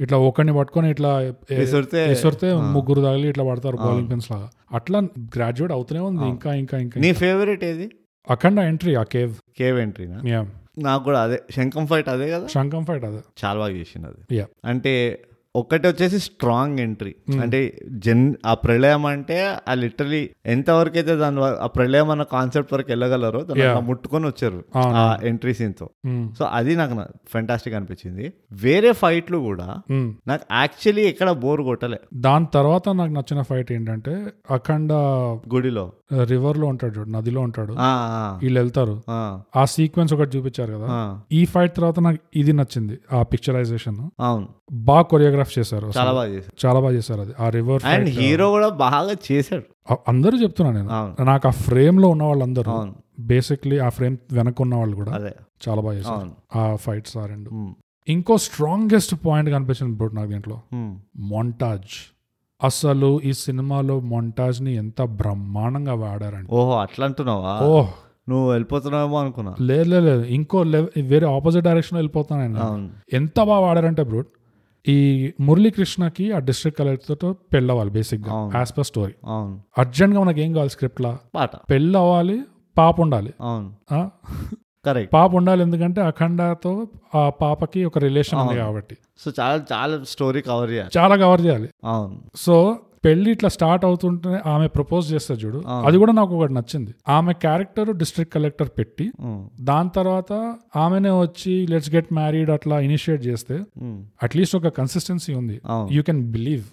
ఇట్లా 0.00 0.18
ఒకరిని 0.28 0.54
పట్టుకొని 0.58 0.90
ఇట్లా 0.90 1.12
విసిరితే 2.10 2.50
ముగ్గురు 2.76 3.00
తగిలి 3.00 3.28
ఇట్లా 3.28 3.44
పడతారు 3.44 3.76
బౌలింగ్ 3.76 4.10
పిన్స్ 4.10 4.30
లాగా. 4.32 4.48
అట్లా 4.72 4.98
గ్రాడ్యుయేట్ 5.36 5.72
అవుతూనే 5.72 6.00
ఉంది. 6.10 6.24
ఇంకా 6.28 6.52
ఇంకా 6.54 6.78
ఇంకా 6.78 7.00
నీ 7.00 7.12
ఫేవరెట్ 7.22 7.64
ఏది? 7.64 7.88
అఖండ 8.26 8.58
ఎంట్రీ 8.70 8.94
ఆ 8.94 9.02
కేవ్ 9.14 9.34
కేవ్ 9.58 9.78
ఎంట్రీనా 9.80 10.18
యా 10.32 10.40
నాకు 10.78 11.02
కూడా 11.04 11.20
అదే. 11.22 11.38
శంఖం 11.54 11.86
ఫైట్ 11.90 12.08
అదే 12.08 12.26
కదా? 12.30 12.46
శంఖం 12.46 12.84
ఫైట్ 12.84 13.04
అదే. 13.04 13.20
చాలా 13.42 13.58
బాగా 13.58 13.72
చేసింది 13.72 14.06
అది. 14.06 14.44
అంటే 14.64 14.92
ఒక్కటి 15.56 15.88
వచ్చేసి 15.88 16.18
స్ట్రాంగ్ 16.18 16.78
ఎంట్రీ 16.78 17.14
అంటే 17.42 17.78
జన్ 17.88 18.34
ఆ 18.46 18.54
ప్రళయం 18.54 19.06
అంటే 19.06 19.56
ఆ 19.68 19.74
లిటరలీ 19.74 20.30
ఎంతవరకు 20.46 20.98
అయితే 20.98 21.16
దాని 21.16 21.44
ఆ 21.44 21.66
ప్రళయం 21.66 22.10
అన్న 22.10 22.22
కాన్సెప్ట్ 22.22 22.74
వరకు 22.74 22.86
వెళ్ళగలరో 22.90 23.42
దాన్ని 23.42 23.80
ముట్టుకొని 23.80 24.26
వచ్చారు. 24.26 24.64
ఆ 24.76 25.18
ఎంట్రీ 25.22 25.54
సీన్తో. 25.54 25.90
సో 26.38 26.44
అది 26.44 26.76
నాకు 26.76 27.04
ఫెంటాస్టిక్ 27.28 27.74
అనిపించింది. 27.74 28.32
వేరే 28.52 28.92
ఫైట్లు 28.92 29.38
కూడా 29.38 29.76
Mm. 29.92 30.12
నాకు 30.26 30.42
యాక్చువల్లీ 30.52 31.02
ఎక్కడ 31.02 31.30
బోర్ 31.30 31.62
కొట్టలే. 31.62 32.00
దాని 32.14 32.46
తర్వాత 32.54 32.88
నాకు 32.88 33.12
నచ్చిన 33.12 33.42
ఫైట్ 33.42 33.72
ఏంటంటే 33.72 34.26
అఖండ 34.50 34.92
గుడిలో. 35.54 35.92
రివర్లో 36.24 36.66
ఉంటాడు 36.66 36.98
చూడు 36.98 37.08
నదిలో 37.08 37.40
ఉంటాడు. 37.40 37.76
వీళ్ళు 38.42 38.60
వెళ్తారు. 38.60 39.02
ఆ, 39.10 39.64
సీక్వెన్స్ 39.64 40.14
ఒకటి 40.14 40.38
చూపించారు 40.38 40.74
కదా. 40.74 41.20
ఈ 41.32 41.44
ఫైట్ 41.44 41.76
తర్వాత 41.76 42.00
నాకు 42.00 42.18
ఇది 42.36 42.52
నచ్చింది 42.52 42.98
ఆ 43.12 43.22
పిక్చరైజేషన్ 43.22 43.96
అవును. 44.20 44.48
బాగా 44.72 45.02
కొరియోగ్రాఫ్ 45.02 45.37
చేశారు 45.58 45.86
అసలు. 45.86 46.00
చాలా 46.00 46.12
బాగా 46.12 46.28
చేశారు. 46.28 46.66
చాలా 46.66 46.80
బాగా 46.80 46.94
చేశారు 46.94 47.20
అది. 47.20 47.32
ఆ 47.40 47.48
రివర్ 47.48 47.84
అండ్ 47.84 48.08
హీరో 48.08 48.50
కూడా 48.50 48.68
బాగా 48.68 49.14
చేశాడు 49.32 49.94
అందరూ 50.08 50.38
చెప్తున్నా 50.38 50.72
నేను. 50.72 51.24
నాకు 51.24 51.48
ఆ 51.48 51.50
ఫ్రేమ్లో 51.50 52.08
ఉన్న 52.08 52.22
వాళ్ళందరూ 52.22 52.92
బేసిక్లీ 53.20 53.78
ఆ 53.78 53.88
ఫ్రేమ్ 53.88 54.16
వెనక 54.32 54.62
ఉన్న 54.62 54.74
వాళ్ళు 54.74 54.96
కూడా 54.96 55.12
చాలా 55.68 55.80
బాగా 55.80 55.94
చేశారు. 55.94 56.58
ఆ 56.58 56.76
ఫైట్స్ 56.76 57.16
ఆ 57.16 57.26
రెండు. 57.26 57.50
ఇంకో 58.08 58.36
స్ట్రాంగెస్ట్ 58.38 59.14
పాయింట్ 59.26 59.50
కనిపించింది 59.50 59.96
బ్రో 59.96 60.08
నాకు 60.12 60.30
దీంట్లో. 60.30 60.60
మొంటాజ్ 61.16 61.96
అసలు 62.64 63.20
ఈ 63.24 63.32
సినిమాలో 63.32 64.00
మొంటాజ్ని 64.00 64.74
ఎంత 64.74 65.02
బ్రహ్మాండంగా 65.02 65.94
వాడారండి. 65.94 66.54
ఓహో 66.54 66.78
అట్లా 66.78 67.06
అంటున్నావా? 67.06 67.58
ఓహ్. 67.66 67.88
నువ్వు 68.28 68.50
వెళ్ళిపోతున్నావేమో 68.50 69.20
అనుకున్నా. 69.20 69.54
లేదు 69.60 69.88
లేదు 69.88 70.22
ఇంకో 70.22 70.58
వేరే 71.02 71.26
ఆపోజిట్ 71.26 71.64
డైరెక్షన్ 71.64 71.96
వెళ్ళిపోతాను 71.98 72.42
నేను. 72.42 72.60
అవును. 72.60 72.90
ఎంత 73.12 73.42
బాగా 73.42 73.60
వాడారంటే 73.60 74.02
బ్రూట్ 74.02 74.28
ఈ 74.88 75.32
మురళీకృష్ణకి 75.40 76.32
ఆ 76.32 76.38
డిస్ట్రిక్ట్ 76.38 76.78
కలెక్టర్తో 76.78 77.32
పెళ్ళవాలి 77.32 77.90
బేసిక్గా 77.90 78.32
అవును. 78.32 78.58
యాజ్ 78.58 78.72
పర్ 78.78 78.84
స్టోరీ 78.84 79.14
అర్జెంట్గా 79.78 80.20
మనకి 80.20 80.40
ఏం 80.40 80.52
కావాలి 80.52 80.70
స్క్రిప్ట్ 80.70 81.00
లా 81.00 81.18
పాట. 81.34 81.56
పెళ్ళి 81.70 81.98
అవ్వాలి 81.98 82.42
పాప 82.78 83.00
ఉండాలి? 83.00 83.32
కరెక్ట్ 84.84 85.14
పాప 85.14 85.34
ఉండాలి 85.34 85.62
ఎందుకంటే 85.62 86.00
అఖండతో 86.00 86.86
ఆ 87.14 87.28
పాపకి 87.28 87.84
ఒక 87.84 87.98
రిలేషన్ 87.98 88.38
ఉంది 88.38 88.56
కాబట్టి. 88.56 88.96
సో 89.18 89.32
చాలా 89.40 89.64
చాలా 89.72 90.04
స్టోరీ 90.08 90.40
కవర్ 90.40 90.70
చేయాలి. 90.70 90.90
చాలా 90.98 91.16
కవర్ 91.16 91.40
చేయాలి. 91.40 91.68
సో 92.36 92.78
పెళ్ళి 93.04 93.30
ఇట్లా 93.30 93.48
స్టార్ట్ 93.48 93.84
అవుతుంటే 93.84 94.40
ఆమె 94.46 94.66
ప్రపోజ్ 94.66 95.12
చేస్తారు 95.12 95.40
చూడు. 95.40 95.62
అది 95.86 95.98
కూడా 95.98 96.12
నాకు 96.12 96.38
ఒకటి 96.38 96.54
నచ్చింది. 96.54 96.94
ఆమె 97.08 97.32
క్యారెక్టర్ 97.32 97.96
డిస్ట్రిక్ట్ 97.96 98.34
కలెక్టర్ 98.34 98.68
పెట్టి 98.78 99.12
దాని 99.60 99.90
తర్వాత 99.96 100.56
ఆమెనే 100.76 101.10
వచ్చి 101.10 101.66
లెట్స్ 101.66 101.94
గెట్ 101.94 102.12
మ్యారీడ్ 102.12 102.50
అట్లా 102.50 102.80
ఇనిషియేట్ 102.80 103.26
చేస్తే 103.26 103.64
అట్లీస్ట్ 104.22 104.56
ఒక 104.56 104.68
కన్సిస్టెన్సీ 104.68 105.34
ఉంది. 105.34 105.60
యూ 105.90 106.02
కెన్ 106.02 106.32
బిలీవ్ 106.32 106.64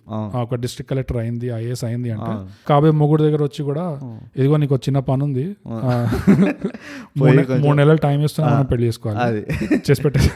ఒక 0.43 0.55
డిస్ట్రిక్ట్ 0.55 0.91
కలెక్టర్ 0.91 1.17
అయింది 1.17 1.47
ఐఏఎస్ 1.47 1.83
అయింది 1.83 2.11
అంటే. 2.11 2.31
కాబోయే 2.67 2.91
మొగుడు 2.91 3.23
దగ్గర 3.23 3.43
వచ్చి 3.43 3.63
కూడా. 3.63 4.01
ఇదిగో 4.37 4.57
నీకు 4.57 4.75
చిన్న 4.75 4.99
పని 4.99 5.23
ఉంది. 5.23 5.55
మూడు 7.65 7.75
నెలలు 7.75 7.97
టైం 7.97 8.21
ఇస్తున్నా 8.21 8.53
మనం 8.53 8.65
పెళ్ళి 8.65 8.87
చేసుకోవాలి. 8.87 9.45
చేసి 9.89 10.03
పెట్టేసి 10.03 10.29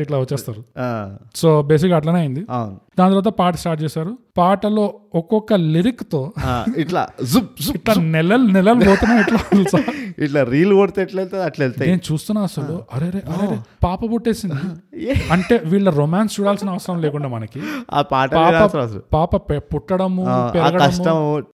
ఇట్లా 0.00 0.18
వచ్చేస్తారు. 0.18 0.64
సో 1.34 1.62
బేసిక్ 1.62 1.92
అట్లనే 1.92 2.18
అయింది. 2.18 2.46
దాని 2.98 3.10
తర్వాత 3.10 3.28
పాట 3.38 3.54
స్టార్ట్ 3.56 3.82
చేశారు. 3.82 4.12
పాటలో 4.38 4.84
ఒక్కొక్క 5.14 5.52
లిరిక్తో 5.72 6.20
ఇట్లా 6.76 7.02
ఇట్లా 7.74 7.94
నెలలు 8.06 8.46
నెలలు 8.50 8.84
పోతున్నాయి 8.84 9.20
ఇట్లా? 9.20 9.40
ఇట్లా 10.24 10.42
రీల్ 10.42 10.74
కొడితే 10.74 11.02
ఎట్లా 11.02 11.22
అట్లా 11.44 11.64
వెళ్తాయి 11.64 11.90
నేను 11.90 12.00
చూస్తున్నా 12.12 12.42
అసలు. 12.42 12.74
అరే 12.92 13.10
రే, 13.10 13.22
అరే 13.34 13.58
పాప 13.84 14.00
పుట్టేసింది. 14.12 14.60
అంటే 15.30 15.58
వీళ్ళ 15.64 15.90
రొమాన్స్ 15.90 16.40
చూడాల్సిన 16.40 16.70
అవసరం 16.70 17.00
లేకుండా 17.00 17.28
మనకి. 17.28 17.60
ఆ 17.92 18.02
పాట 18.34 18.54
పాప 19.12 19.36
పుట్టడము 19.74 20.24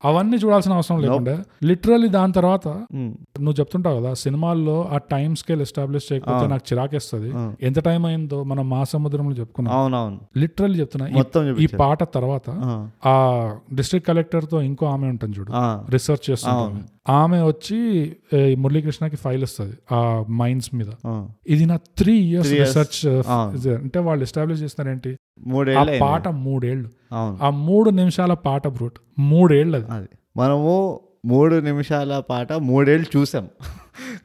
అవన్నీ 0.05 0.37
చూడాల్సిన 0.37 0.73
అవసరం 0.73 0.99
లేకుండా. 1.01 1.43
లిటరల్లీ 1.65 2.09
దాని 2.09 2.33
తర్వాత 2.33 2.69
ఉమ్, 2.69 3.09
నువ్వు 3.41 3.53
చెప్తుంటావు 3.53 4.01
కదా 4.01 4.15
సినిమాల్లో 4.15 4.89
ఆ 4.93 4.99
టైం 4.99 5.35
స్కేల్ 5.35 5.61
ఎస్టాబ్లిష్ 5.61 6.13
చేయకపోతే 6.13 6.47
నాకు 6.47 6.63
చిరాకేస్తుంది. 6.73 7.31
ఎంత 7.63 7.79
టైం 7.79 8.07
అయిందో 8.07 8.43
మనం 8.43 8.71
మా 8.71 8.85
సముద్రంలో 8.85 9.37
చెప్పుకున్నాం. 9.37 9.75
లిటరల్లీ 10.37 10.81
చెప్తున్నా. 10.81 11.09
ఈ- 11.09 11.19
పాట 11.81 12.15
తర్వాత 12.15 12.51
ఆ, 13.07 13.15
డిస్ట్రిక్ట్ 13.75 14.09
కలెక్టర్తో 14.09 14.61
ఇంకో 14.61 14.87
ఆమె 14.87 15.09
ఉంటుంది 15.09 15.39
చూడు. 15.39 15.53
రీసెర్చ్ 15.89 16.31
చేస్తుంది 16.31 16.83
ఆమె 17.09 17.43
వచ్చి 17.43 18.13
మురళీకృష్ణకి 18.55 19.17
ఫైల్ 19.17 19.43
ఇస్తుంది 19.43 19.77
ఆ 19.93 20.25
మైన్స్ 20.31 20.75
మీద. 20.75 20.87
ఇది 21.47 21.67
నా 21.67 21.77
త్రీ 21.77 22.13
ఇయర్స్. 22.13 22.53
రీసెర్చ్. 22.53 23.07
అంటే 23.69 23.99
వాళ్ళు 23.99 24.23
ఎస్టాబ్లిష్ 24.23 24.63
చేస్తారేంటి 24.63 25.11
ఆ 25.11 25.43
మూడేళ్ళు. 25.47 26.01
పాట 26.01 26.29
అవును 27.13 27.39
ఆ 27.43 27.51
మూడు 27.51 27.91
నిమిషాల 27.91 28.35
పాట 28.35 28.69
బ్రూట్ 28.69 28.99
మూడేళ్ళు 29.19 29.79
అది 29.79 30.09
మనము 30.37 31.01
మూడు 31.25 31.55
నిమిషాల 31.61 32.21
పాట 32.21 32.53
మూడేళ్ళు 32.53 33.19
చూసాం. 33.19 33.49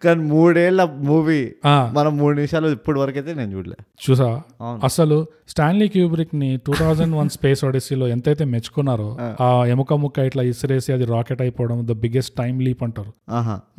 కానీ 0.03 0.23
మూడేళ్ళ 0.23 0.83
మూవీ 0.83 1.53
మనం 1.93 2.17
మూడు 2.17 2.35
నిమిషాలు 2.35 2.67
ఇప్పటి 2.67 2.99
వరకు 2.99 3.17
అయితే 3.17 3.33
నేను 3.33 3.51
చూడలే. 3.51 3.75
చూసా. 4.05 4.41
అసలు 4.83 5.27
స్టాన్లీ 5.47 5.87
క్యూబ్రిక్ని 5.87 6.57
టూ 6.57 6.73
థౌజండ్ 6.73 7.15
వన్ 7.15 7.29
స్పేస్ 7.29 7.65
ఒడిసీలో 7.65 8.07
ఎంతైతే 8.07 8.45
మెచ్చుకున్నారో 8.45 9.17
ఆ. 9.41 9.65
ఎముక 9.65 9.93
ముక్క 9.93 10.19
ఇట్లా 10.19 10.43
ఇసిరేసి 10.43 10.93
అది 10.93 11.05
రాకెట్ 11.05 11.41
అయిపోవడం 11.41 11.87
ద 11.87 11.91
బిగ్గెస్ట్ 11.91 12.35
టైం 12.37 12.59
లీప్ 12.59 12.83
అంటారు 12.83 13.13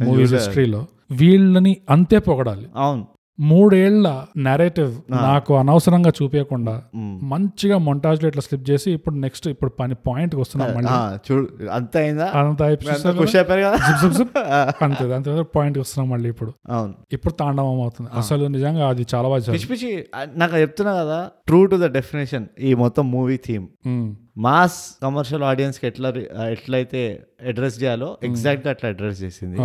మూవీస్. 0.04 0.34
హిస్టరీలో. 0.34 0.86
వీళ్ళని 1.10 1.76
అంతే 1.90 2.18
పొగడాలి. 2.18 2.66
అవును. 2.76 3.06
మూడేళ్ళ 3.38 4.06
నెరేటివ్ 4.36 4.92
నాకు 5.10 5.56
అనవసరంగా 5.56 6.12
చూపించకుండా. 6.22 6.82
మంచిగా 7.22 7.78
మొంటాజ్లో 7.78 8.28
ఇట్లా 8.28 8.42
స్లిప్ 8.42 8.70
చేసి 8.70 8.90
ఇప్పుడు 8.90 9.14
నెక్స్ట్ 9.14 9.48
ఇప్పుడు 9.48 9.70
పని 9.70 9.94
పాయింట్ 10.06 10.36
వస్తున్నాం 10.36 10.74
మళ్ళీ. 10.74 10.90
చూడు 11.26 11.46
అంత 11.70 11.96
అంత 14.82 15.02
అంత 15.12 15.28
పాయింట్ 15.56 15.78
వస్తున్నాం 15.78 16.10
మళ్ళీ 16.10 16.28
ఇప్పుడు. 16.28 16.52
అవును. 16.68 16.94
ఇప్పుడు 17.12 17.34
తాండవం 17.34 17.80
అవుతుంది. 17.80 18.10
అసలు 18.14 18.46
నిజంగా 18.46 18.88
అది 18.88 19.06
చాలా 19.14 19.28
బాగా 19.28 19.52
పిచ్చి 19.68 20.04
నాకు 20.36 20.56
చెప్తున్నా 20.56 20.94
కదా 20.94 21.30
ట్రూ 21.46 21.66
టు 21.66 21.76
ద 21.76 21.92
డెఫినేషన్ 21.92 22.46
ఈ 22.60 22.74
మొత్తం 22.74 23.10
మూవీ 23.10 23.36
థీమ్ 23.46 23.66
మాస్ 24.38 24.96
కమర్షియల్ 25.02 25.42
ఆడియన్స్కి 25.42 25.86
ఎట్లా 25.86 26.10
రి- 26.10 26.28
ఎట్లయితే 26.50 27.00
అడ్రస్ 27.46 27.82
చేయాలో 27.82 28.18
ఎగ్జాక్ట్గా 28.22 28.70
అట్లా 28.70 28.90
అడ్రస్ 28.90 29.22
చేసింది. 29.22 29.58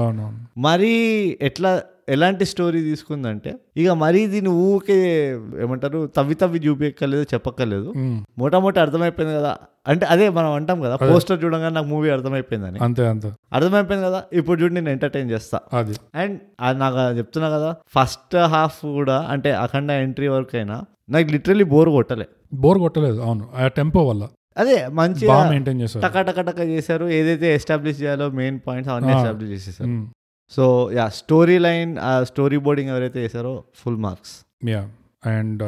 మరీ 0.58 0.94
ఎట్లా 1.42 1.72
ఎలాంటి 2.10 2.46
స్టోరీ 2.46 2.82
తీసుకుందంటే 2.82 3.56
ఇక 3.78 3.90
మరీ 3.90 4.28
దీన్ని 4.28 4.52
ఊకే 4.52 5.30
ఏమంటారు 5.62 6.08
తవ్వి 6.08 6.36
తవ్వి 6.36 6.60
చూపించక్కర్లేదు 6.60 7.24
చెప్పక్కర్లేదు. 7.24 7.94
మోటామోటి 8.38 8.80
అర్థమైపోయింది 8.80 9.36
కదా. 9.36 9.58
అంటే 9.88 10.06
అదే 10.06 10.30
మనం 10.30 10.52
అంటాం 10.52 10.82
కదా 10.82 10.96
పోస్టర్ 10.96 11.44
చూడంగానే 11.44 11.76
నాకు 11.76 11.88
మూవీ 11.88 12.10
అర్థమైపోయిందని. 12.10 12.80
అంతే 12.82 13.08
అంతే. 13.08 13.32
అర్థమైపోయింది 13.54 14.08
కదా 14.08 14.24
ఇప్పుడు 14.34 14.62
చూడు 14.62 14.74
నేను 14.74 14.90
ఎంటర్టైన్ 14.90 15.32
చేస్తా. 15.32 15.60
అది. 15.74 15.96
అండ్ 16.16 16.40
అది 16.62 16.80
నాకు 16.80 17.18
చెప్తున్నా 17.18 17.50
కదా 17.50 17.76
ఫస్ట్ 17.96 18.36
హాఫ్ 18.36 18.86
కూడా 18.86 19.28
అంటే 19.30 19.52
అఖండ 19.52 19.92
ఎంట్రీ 19.92 20.28
వరకు 20.28 20.58
అయినా 20.58 20.84
నాకు 21.10 21.28
లిటరలీ 21.30 21.64
బోర్ 21.64 21.90
కొట్టలే. 21.90 22.28
బోర్ 22.54 22.78
కొట్టలేదు 22.78 23.22
అవును. 23.22 23.50
ఆ 23.56 23.68
టెంపో 23.68 24.08
వల్ల. 24.08 24.28
అదే 24.58 24.88
మంచిగా 24.88 25.34
బాగా 25.34 25.50
మెయింటైన్ 25.50 25.82
చేశారు. 25.82 26.08
టకా 26.08 26.22
టకా 26.22 26.42
టకా 26.42 26.64
చేశారు. 26.64 27.06
ఏదైతే 27.06 27.56
ఎస్టాబ్లిష్ 27.56 28.02
చేయాలో 28.02 28.30
మెయిన్ 28.30 28.60
పాయింట్స్ 28.68 28.94
అవన్నీ. 28.94 29.10
ఎస్టాబ్లిష్ 29.10 29.52
చేసేసారు. 29.52 30.23
సో 30.52 30.92
యా 30.94 31.10
స్టోరీ 31.10 31.58
లైన్ 31.58 31.98
ఆ 31.98 32.24
స్టోరీ 32.24 32.58
బోర్డింగ్ 32.58 32.90
ఎవరైతే 32.90 33.20
చేశారో 33.26 33.64
ఫుల్ 33.76 33.98
మార్క్స్ 33.98 34.36
యా 34.66 34.82
అండ్ 35.26 35.64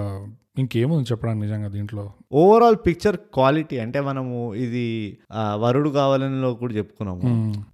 ఇంకేముంది 0.61 1.05
చెప్పడానికి 1.11 1.41
నిజంగా 1.45 1.69
దీంట్లో? 1.75 2.03
ఓవరాల్ 2.41 2.77
పిక్చర్ 2.85 3.17
క్వాలిటీ 3.35 3.77
అంటే 3.83 3.99
మనము 4.07 4.35
ఇది 4.65 4.83
వరుడు 5.63 5.89
కావాలని 5.97 6.51
కూడా 6.61 6.73
చెప్పుకున్నాము. 6.79 7.21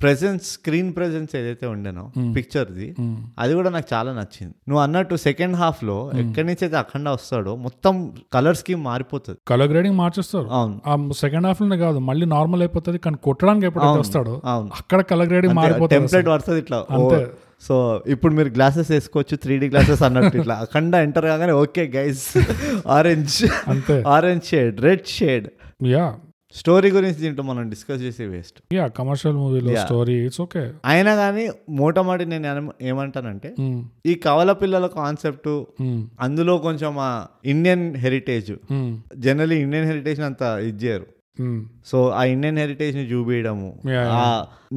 ప్రెసెన్స్ 0.03 0.45
స్క్రీన్ 0.55 0.89
ప్రెసెన్స్ 0.97 1.31
ఏదైతే 1.39 1.65
ఉండేనో 1.73 2.05
పిక్చర్ది 2.37 2.87
అది 3.43 3.53
కూడా 3.59 3.69
నాకు 3.75 3.87
చాలా 3.93 4.13
నచ్చింది. 4.19 4.53
నువ్వు 4.69 4.81
అన్నట్టు 4.85 5.17
సెకండ్ 5.27 5.57
హాఫ్లో 5.61 5.97
ఎక్కడి 6.23 6.45
నుంచి 6.49 6.65
అయితే 6.67 6.79
అఖండ 6.83 7.07
వస్తాడో 7.17 7.53
మొత్తం 7.67 7.93
కలర్ 8.37 8.59
స్కీమ్ 8.61 8.83
మారిపోతుంది. 8.89 9.39
కలర్ 9.53 9.71
గ్రేడింగ్ 9.73 9.97
మార్చేస్తారు. 10.01 10.49
అవును. 10.59 11.13
సెకండ్ 11.23 11.47
హాఫ్లోనే 11.49 11.79
కాదు 11.85 12.01
మళ్ళీ 12.09 12.27
నార్మల్ 12.35 12.63
అయిపోతుంది 12.67 13.01
కానీ 13.05 13.19
కొట్టడానికి 13.29 13.67
ఎప్పుడైతే. 13.71 14.01
వస్తాడో 14.05 14.35
అక్కడ 14.81 14.99
కలర్ 15.13 15.31
గ్రేడింగ్ 15.33 15.57
మారిపోతుంది 15.61 15.95
టెంప్లెట్ 15.95 16.29
పడుతుంది 16.33 16.59
ఇట్లా. 16.65 16.79
సో 17.61 17.75
ఇప్పుడు 18.13 18.33
మీరు 18.35 18.49
గ్లాసెస్ 18.55 18.89
వేసుకోవచ్చు 18.93 19.35
త్రీ 19.41 19.55
డి 19.59 19.67
గ్లాసెస్ 19.71 20.01
అన్నట్టు 20.05 20.37
ఇట్లా. 20.39 20.55
అఖండ 20.63 20.93
ఎంటర్ 21.05 21.27
కాగానే 21.27 21.53
ఓకే 21.59 21.83
గైస్ 21.93 22.25
ఆరెంజ్ 22.95 23.35
అంతే. 23.69 23.97
Orange 24.13 24.45
shade 24.47 24.77
red 24.83 25.07
shade 25.13 25.47
yeah 25.89 26.05
story 26.55 26.89
గురించి 26.91 27.19
దీంట్లో 27.19 27.43
మనం 27.49 27.63
డిస్కస్ 27.69 28.01
చేసే 28.01 28.23
వేస్ట్ 28.27 28.57
యా 28.73 28.85
కమర్షియల్ 28.95 29.37
మూవీలో 29.37 29.73
స్టోరీ 29.83 30.15
ఇట్స్ 30.23 30.41
ఓకే 30.41 30.63
అయినా 30.85 31.13
కానీ 31.15 31.43
మోటమాటి 31.77 32.25
నేను 32.27 32.47
ఏమ- 32.51 32.75
ఏమంటానంటే 32.89 33.49
ఈ 34.05 34.15
కవల 34.25 34.51
పిల్లల 34.59 34.87
కాన్సెప్ట్ 34.97 35.49
అందులో 36.21 36.55
కొంచెం 36.65 36.93
Indian 37.47 37.85
heritage 37.97 38.51
generally 39.19 39.59
Indian 39.61 39.87
heritage 39.87 40.21
అంత 40.23 40.41
ఇది 40.63 40.79
చేయరు. 40.83 41.07
సో 41.89 41.97
ఆ 42.13 42.23
ఇండియన్ 42.31 42.59
హెరిటేజ్ని 42.61 43.05
చూపించడము 43.11 43.69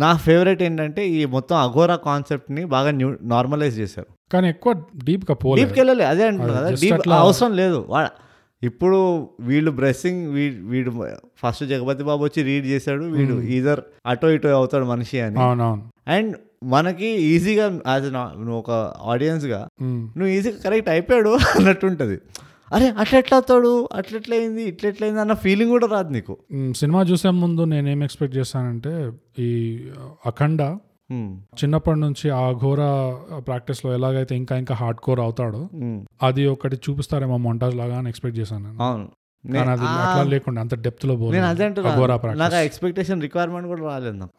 నా 0.03 0.11
ఫేవరెట్ 0.25 0.63
ఏంటంటే 0.63 1.03
ఈ 1.13 1.23
మొత్తం 1.35 1.57
అఘోరా 1.65 1.97
కాన్సెప్ట్ని 2.07 2.63
బాగా 2.75 2.91
న్యూ 2.99 3.09
నార్మలైజ్ 3.33 3.77
చేశారు. 3.81 4.09
కానీ 4.31 4.47
ఎక్కువ 4.53 4.73
డీప్గా 5.07 5.35
డీప్కి 5.59 5.81
వెళ్ళలే 5.81 6.07
అదే 6.13 6.25
అంటున్నా 6.29 6.55
కదా 6.59 6.71
డీప్ 6.83 7.09
అవసరం 7.19 7.53
లేదు. 7.61 7.81
ఇప్పుడు 8.63 8.99
వీళ్ళు 9.49 9.71
బ్రెస్సింగ్ 9.79 10.21
వీడు 10.71 10.91
ఫస్ట్ 11.41 11.65
జగపతి 11.71 12.03
బాబు 12.09 12.23
వచ్చి 12.27 12.41
రీడ్ 12.49 12.67
చేశాడు 12.67 13.05
వీడు 13.15 13.35
ఈధర్ 13.57 13.83
అటో 14.07 14.29
ఇటో 14.37 14.55
అవుతాడు 14.59 14.87
మనిషి 14.93 15.19
అని. 15.21 15.39
అండ్ 16.15 16.33
మనకి 16.73 17.09
ఈజీగా 17.27 17.65
యాజ్ 17.89 18.07
నువ్వు 18.15 18.59
ఒక 18.61 18.71
ఆడియన్స్గా 19.13 19.59
ఉమ్, 19.83 19.99
నువ్వు 20.17 20.31
ఈజీగా 20.37 20.59
కరెక్ట్ 20.65 20.89
అయిపోయాడు 20.89 21.33
అన్నట్టు 21.57 21.85
ఉంటుంది. 21.91 22.17
అరే 22.75 22.87
అట్లా 23.01 23.17
ఎట్లా 23.19 23.37
అవుతాడు 23.37 23.71
అట్లా 23.93 24.17
ఎట్లా 24.19 24.35
అయింది 24.37 24.63
ఇట్లా 24.65 24.87
ఎట్లా 24.89 25.05
అయింది 25.07 25.21
అన్న 25.21 25.35
ఫీలింగ్ 25.43 25.71
కూడా 25.71 25.87
రాదు 25.93 26.11
నీకు 26.13 26.35
సినిమా 26.75 27.01
చూసే 27.11 27.31
ముందు 27.41 27.65
నేనేం 27.73 28.03
ఎక్స్పెక్ట్ 28.05 28.37
చేశానంటే 28.37 28.93
ఈ 29.41 29.51
అఖండ. 30.27 30.61
చిన్నప్పటి 31.59 32.01
నుంచి 32.01 32.27
ఆ 32.35 32.45
ఘోర 32.61 32.83
ప్రాక్టీస్లో 33.41 33.91
ఎలాగైతే 33.95 34.35
ఇంకా 34.37 34.55
ఇంకా 34.57 34.75
హార్డ్ 34.75 35.01
కోర్ 35.01 35.21
అవుతాడో. 35.21 35.61
అది 36.23 36.43
ఒకటి 36.47 36.77
చూపిస్తారేమో 36.85 37.37
మొంటాజ్ 37.45 37.77
లాగా 37.77 37.97
అని 37.99 38.09
ఎక్స్పెక్ట్ 38.09 38.39
చేశాను 38.41 38.71
అవును 38.87 39.07
అది 39.73 39.87
అట్లా 40.03 40.23
లేకుండా 40.31 40.61
అంత 40.61 40.75
డెప్త్లో 40.85 41.15
నేను 41.31 41.47
అదే 41.49 41.65
పోలేదు 41.69 41.89
అఘోరా 41.91 42.15
అంటున్నా 42.17 42.37
నాకు 42.45 42.59
ఎక్స్పెక్టేషన్ 42.69 43.23
రిక్వైర్మెంట్ 43.23 43.69
కూడా 43.71 43.83
రాలేదు 43.89 44.17
నాకు. 44.19 44.33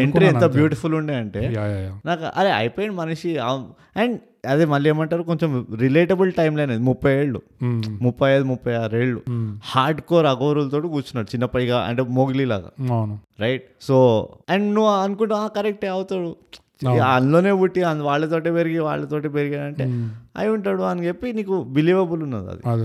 ఎంట్రీ 0.00 0.26
ఎంత. 0.28 0.46
బ్యూటిఫుల్ 0.56 0.94
ఉండే 0.98 1.14
అంటే. 1.20 1.40
నాకు 2.04 2.24
అరే 2.36 2.50
అయిపోయింది 2.58 2.96
మనిషి 2.96 3.30
అండ్ 3.96 4.16
అదే 4.48 4.64
మళ్ళీ 4.66 4.88
ఏమంటారు 4.90 5.22
కొంచెం 5.24 5.50
రిలేటబుల్ 5.80 6.30
టైం 6.32 6.52
లైన్ 6.56 6.72
అది 6.74 6.82
ముప్పై 6.88 7.12
ఏళ్ళు. 7.16 7.40
ఉమ్, 7.62 7.80
ముప్పై 8.02 8.28
ఐదు 8.34 8.44
ముప్పై 8.50 8.72
ఆరు 8.76 8.96
ఏళ్ళు. 8.96 9.20
హార్డ్ 9.70 10.00
కోర్ 10.08 10.26
అగోరులతో 10.26 10.80
కూర్చున్నాడు 10.88 11.28
చిన్నప్పటిగా 11.32 11.78
అంటే 11.86 12.02
మోగ్లీ 12.18 12.46
లాగా 12.46 12.70
అవును. 12.90 13.16
రైట్ 13.40 13.66
సో 13.82 13.96
అండ్ 14.50 14.66
నువ్వు 14.74 14.92
అనుకుంటా 15.02 15.40
కరెక్టే 15.56 15.90
అవుతాడు. 15.94 16.30
అందులోనే 17.08 17.52
పుట్టి 17.60 17.80
వాళ్ళతోటే 18.04 18.50
పెరిగి 18.56 18.80
వాళ్ళతోటి 18.84 19.28
పెరిగి 19.32 19.56
అంటే 19.62 19.84
ఉమ్, 19.90 20.04
అయి 20.36 20.50
ఉంటాడు 20.52 20.82
అని 20.90 21.02
చెప్పి 21.06 21.28
నీకు 21.32 21.56
బిలీవబుల్ 21.74 22.22
ఉన్నది 22.26 22.48
అదే. 22.66 22.84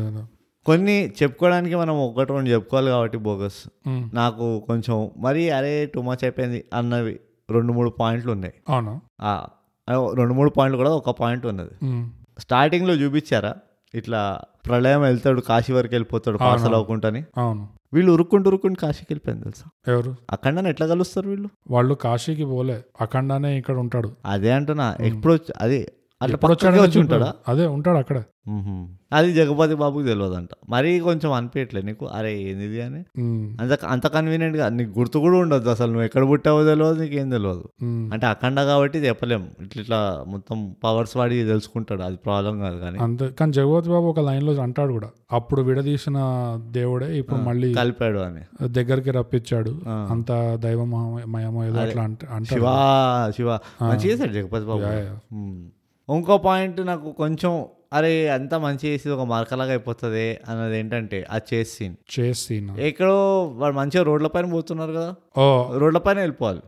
కొన్ని 0.66 1.14
చెప్పుకోవడానికి 1.24 1.76
మనం 1.76 2.00
ఒకటి 2.00 2.34
రెండు 2.34 2.50
చెప్పుకోవాలి 2.50 2.90
కాబట్టి 2.90 3.18
బోగస్. 3.18 3.70
నాకు 4.14 4.64
కొంచెం 4.68 5.12
మరీ 5.18 5.50
అరే 5.50 5.86
టూ 5.86 6.02
మచ్ 6.02 6.24
అయిపోయింది 6.24 6.66
అన్నవి 6.74 7.20
రెండు 7.52 7.74
మూడు 7.74 7.90
పాయింట్లు 7.90 8.32
ఉన్నాయి. 8.32 8.54
అవును. 8.70 9.02
రెండు 10.16 10.34
మూడు 10.34 10.50
పాయింట్లు 10.50 10.78
కూడా 10.78 10.90
ఒక 10.90 11.10
పాయింట్ 11.10 11.46
ఉన్నది. 11.46 11.72
స్టార్టింగ్లో 12.40 12.94
చూపించారా? 12.94 13.56
ఇట్లా 13.96 14.40
ప్రళయం 14.68 15.02
వెళ్తాడు 15.02 15.42
కాశీ 15.42 15.74
వరకు 15.74 15.94
వెళ్ళిపోతాడు 15.94 16.38
పార్సల్ 16.38 16.74
అవ్వకుంటాని 16.74 17.24
అవును. 17.38 17.70
వీళ్ళు 17.94 18.12
ఉరుక్కుంటూ 18.12 18.50
ఉరుక్కుంటూ 18.50 18.80
కాశీకి 18.82 19.14
వెళ్ళిపోయింది 19.14 19.44
తెలుసా? 19.44 19.94
ఎవరు? 19.94 20.16
అక్కడ 20.30 20.68
ఎట్లా 20.68 20.88
కలుస్తారు 20.88 21.30
వీళ్ళు? 21.30 21.50
వాళ్ళు 21.72 21.94
కాశీకి 21.94 22.46
పోలే. 22.46 22.82
అఖండానే 23.02 23.58
ఇక్కడ 23.58 23.78
ఉంటాడు. 23.78 24.12
అదే 24.26 24.52
అంటున్నా. 24.52 24.96
ఎప్పుడు 25.02 25.40
అది 25.62 25.88
అట్లా 26.22 26.38
వచ్చి 26.82 27.00
ఉంటాడా? 27.00 27.34
అదే 27.48 27.66
ఉంటాడు 27.68 27.98
అక్కడ. 27.98 28.18
అది 29.14 29.34
జగపతి 29.34 29.76
బాబుకి 29.76 30.08
తెలియదంట 30.08 30.50
మరీ 30.70 31.00
కొంచెం 31.00 31.32
అనిపించట్లే 31.32 31.82
నీకు? 31.82 32.06
అరే 32.06 32.42
ఏంది 32.42 32.82
అని? 32.82 33.02
అంత 33.62 33.86
అంత 33.86 34.08
కన్వీనియంట్గా 34.08 34.70
నీకు 34.70 35.00
గుర్తు 35.00 35.20
కూడా 35.20 35.38
ఉండదు 35.38 35.70
అసలు 35.70 35.88
నువ్వు 35.88 36.04
ఎక్కడ 36.04 36.30
పుట్టావో 36.30 36.64
తెలియదు 36.64 37.02
నీకేం 37.02 37.30
తెలియదు 37.30 37.70
ఉమ్, 37.84 38.14
అంటే 38.14 38.28
అఖండ 38.28 38.62
కాబట్టి 38.62 39.00
చెప్పలేం. 39.00 39.48
ఇట్లా 39.62 39.82
ఇట్లా 39.82 40.24
మొత్తం 40.28 40.76
పవర్స్ 40.84 41.18
వాడి 41.18 41.44
తెలుసుకుంటాడు. 41.44 42.02
అది 42.02 42.16
ప్రాబ్లం 42.16 42.60
కాదు 42.60 42.78
కానీ. 42.78 43.00
అంతే. 43.00 43.30
కానీ 43.30 43.54
జగవతి 43.54 43.90
బాబు 43.90 44.06
ఒక 44.06 44.20
లైన్లో 44.20 44.62
అంటాడు 44.62 44.92
కూడా. 44.92 45.10
అప్పుడు 45.32 45.62
విడదీసిన 45.62 46.18
దేవుడే 46.72 47.18
ఇప్పుడు 47.18 47.40
మళ్ళీ 47.40 47.74
కలిపాడు 47.74 48.20
అని. 48.20 48.44
దగ్గరికి 48.68 49.12
రప్పించాడు. 49.12 49.82
అంత 50.12 50.32
దైవమయమో 50.56 51.66
ఏదో 51.66 51.80
అట్లా 51.80 52.04
అంట- 52.04 52.44
శివ 52.44 52.66
శివ. 53.36 53.50
చేశాడు 54.06 54.34
జగపతి 54.34 54.66
బాబు. 54.66 54.86
ఇంకో 56.10 56.36
పాయింట్ 56.44 56.80
నాకు 56.86 57.10
కొంచెం 57.14 57.54
అరే 57.94 58.12
అంతా 58.30 58.58
మంచి 58.58 58.86
చేసి 58.88 59.10
ఒక 59.10 59.24
మార్కలాగా 59.28 59.72
అయిపోతుంది 59.72 60.26
అన్నది 60.48 60.76
ఏంటంటే 60.78 61.18
ఆ 61.30 61.38
చేసి 61.50 61.72
సీన్ 61.74 61.96
చేసి 62.16 62.56
ఎక్కడో 62.82 63.18
వాడు 63.54 63.76
మంచిగా 63.76 64.04
రోడ్ల 64.04 64.28
పైన 64.28 64.48
పోతున్నారు 64.52 64.94
కదా. 64.94 65.10
రోడ్ల 65.78 65.98
పైన 65.98 66.18
వెళ్ళిపోవాలి. 66.20 66.62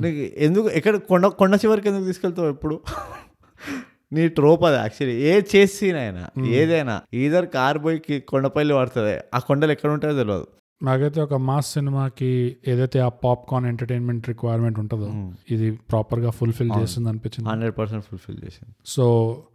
నీకు 0.00 0.22
ఎందుకు 0.38 0.68
ఎక్కడ 0.70 0.96
కొండ 1.10 1.26
కొండ 1.40 1.54
చివరికి 1.64 1.88
ఎందుకు 1.88 2.06
తీసుకెళ్తావు 2.06 2.48
ఎప్పుడు? 2.48 2.76
నీ 4.12 4.22
ట్రోప్ 4.28 4.64
అది 4.64 4.76
యాక్చువల్లీ 4.76 5.14
ఏ 5.22 5.34
చేసి 5.50 5.74
సీన్ 5.76 5.96
అయినా 5.96 6.24
ఏదైనా 6.56 6.94
ఈధర్ 7.14 7.46
కార్ 7.54 7.78
పోయి 7.78 8.18
కొండపల్లి 8.22 8.74
పడుతుంది 8.74 9.14
ఆ 9.34 9.38
కొండలు 9.38 9.72
ఎక్కడ 9.72 9.90
ఉంటాయో 9.90 10.16
తెలియదు 10.18 10.46
నాకైతే 10.82 11.20
ఒక 11.20 11.34
మాస్ 11.34 11.72
సినిమాకి 11.72 12.56
ఏదైతే 12.68 12.98
ఆ 12.98 13.08
పాప్కార్న్ 13.08 13.68
ఎంటర్టైన్మెంట్ 13.68 14.28
రిక్వైర్మెంట్ 14.28 14.78
ఉంటుందో 14.78 15.32
ఇది 15.50 15.70
ప్రాపర్గా 15.70 16.30
ఫుల్ఫిల్ 16.30 16.70
చేస్తుంది 16.80 17.08
అనిపించింది 17.08 17.50
హండ్రెడ్ 17.50 17.78
పర్సెంట్ 17.78 18.04
ఫుల్ఫిల్ 18.04 18.38
చేసింది. 18.44 18.74
సో 18.86 19.04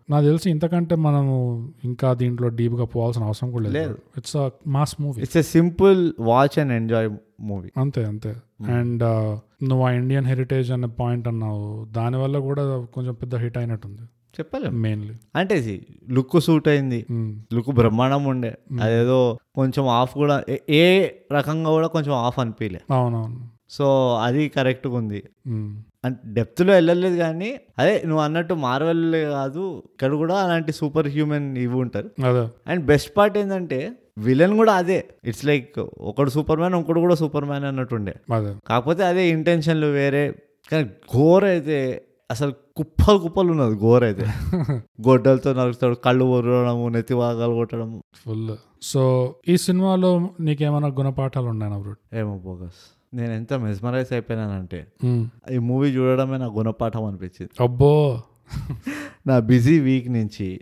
నాకు 0.09 0.25
తెలిసి 0.25 0.49
ఇంతకంటే 0.49 0.95
మనము 0.95 1.35
ఇంకా 1.83 2.13
దీంట్లో 2.13 2.49
డీప్గా 2.49 2.85
పోవాల్సిన 2.85 3.23
అవసరం 3.23 3.51
కూడా 3.51 3.69
లేదు. 3.69 3.97
It's 4.17 4.37
mass 4.67 5.01
movie 5.01 5.21
it's 5.21 5.47
simple 5.47 6.13
watch 6.19 6.59
and 6.59 6.73
enjoy 6.73 7.09
movie 7.41 7.71
అంతే 7.77 8.05
అంతే. 8.05 8.35
అండ్ 8.61 9.03
నువ్వు 9.63 9.85
ఆ 9.87 9.91
ఇండియన్ 9.91 10.25
హెరిటేజ్ 10.25 10.71
అనే 10.71 10.87
పాయింట్ 10.87 11.27
అన్నావు. 11.27 11.85
దానివల్ల 11.85 12.39
కూడా 12.39 12.85
కొంచెం 12.93 13.13
పెద్ద 13.13 13.35
హిట్ 13.35 13.57
అయినట్టుంది. 13.57 14.01
చెప్పలేం. 14.39 14.82
మెయిన్లీ 14.82 15.13
అంటే 15.36 15.82
లుక్ 16.10 16.39
సూట్ 16.39 16.67
అయింది 16.67 17.06
లుక్ 17.54 17.71
బ్రహ్మాండం 17.71 18.26
ఉండే. 18.26 18.58
అదేదో 18.82 19.38
కొంచెం 19.56 19.88
ఆఫ్ 19.88 20.13
కూడా 20.13 20.43
ఏ- 20.69 21.08
రకంగా 21.34 21.69
కూడా 21.69 21.88
కొంచెం 21.88 22.13
ఆఫ్ 22.13 22.39
అనిపించలే 22.39 22.80
అవునవును. 22.91 23.50
సో 23.69 24.15
అది 24.23 24.50
కరెక్ట్గా 24.50 24.95
ఉంది. 24.95 25.23
మ్మ్. 25.47 25.84
అంటే 26.06 26.19
డెప్త్లో 26.26 26.73
వెళ్ళలేదు 26.73 27.17
కానీ 27.17 27.60
అదే 27.80 28.02
నువ్వు 28.06 28.23
అన్నట్టు 28.23 28.54
మార్వెల్ 28.54 29.15
కాదు 29.15 29.84
ఇక్కడ 29.86 30.13
కూడా 30.13 30.36
అలాంటి 30.36 30.71
సూపర్ 30.71 31.08
హ్యూమన్ 31.08 31.58
ఇవి 31.58 31.76
ఉంటారు. 31.76 32.10
అండ్ 32.67 32.86
బెస్ట్ 32.86 33.17
పార్ట్ 33.17 33.38
ఏంటంటే 33.38 33.91
విలన్ 34.17 34.58
కూడా 34.58 34.73
అదే. 34.73 35.08
ఇట్స్ 35.26 35.45
లైక్ 35.45 35.80
ఒకడు 35.97 36.30
సూపర్ 36.30 36.58
మ్యాన్ 36.58 36.76
ఇంకోటి 36.76 37.00
కూడా 37.00 37.15
సూపర్ 37.15 37.45
మ్యాన్ 37.45 37.63
అన్నట్టుండే 37.63 38.15
కాకపోతే 38.67 39.04
అదే 39.04 39.30
ఇంటెన్షన్లు 39.30 39.88
వేరే. 39.88 40.34
కానీ 40.71 40.89
గోర్ 41.17 41.43
అయితే 41.43 42.04
అసలు 42.32 42.54
కుప్పలు 42.77 43.17
కుప్పలు 43.17 43.51
ఉన్నది 43.51 43.75
గోర్ 43.75 44.03
అయితే. 44.03 44.25
గొడ్డలతో 45.07 45.53
నరుకుతాడు 45.53 45.95
కళ్ళు 45.95 46.25
ఒరడము 46.25 46.89
నెత్తి 46.89 47.13
భాగాలు 47.13 47.53
కొట్టడము. 47.53 48.03
ఫుల్ 48.25 48.51
సో 48.81 49.35
ఈ 49.47 49.57
సినిమాలో 49.57 50.29
నీకేమైనా 50.39 50.87
గుణపాఠాలు 50.87 51.45
ఉన్నాయా 51.45 51.93
ఏమో 52.19 52.37
బోగస్. 52.37 52.97
నేను 53.13 53.33
ఎంత 53.33 53.53
మెస్మరైజ్ 53.53 54.13
అయిపోయినానంటే 54.13 54.87
ఈ 55.51 55.57
మూవీ 55.57 55.89
చూడడమే 55.89 56.37
నా 56.37 56.45
గుణపాఠం 56.45 57.05
అనిపించింది. 57.05 57.63
అబ్బో. 57.63 58.21
నా 59.27 59.39
బిజీ 59.39 59.79
వీక్ 59.79 60.09
నుంచి 60.09 60.59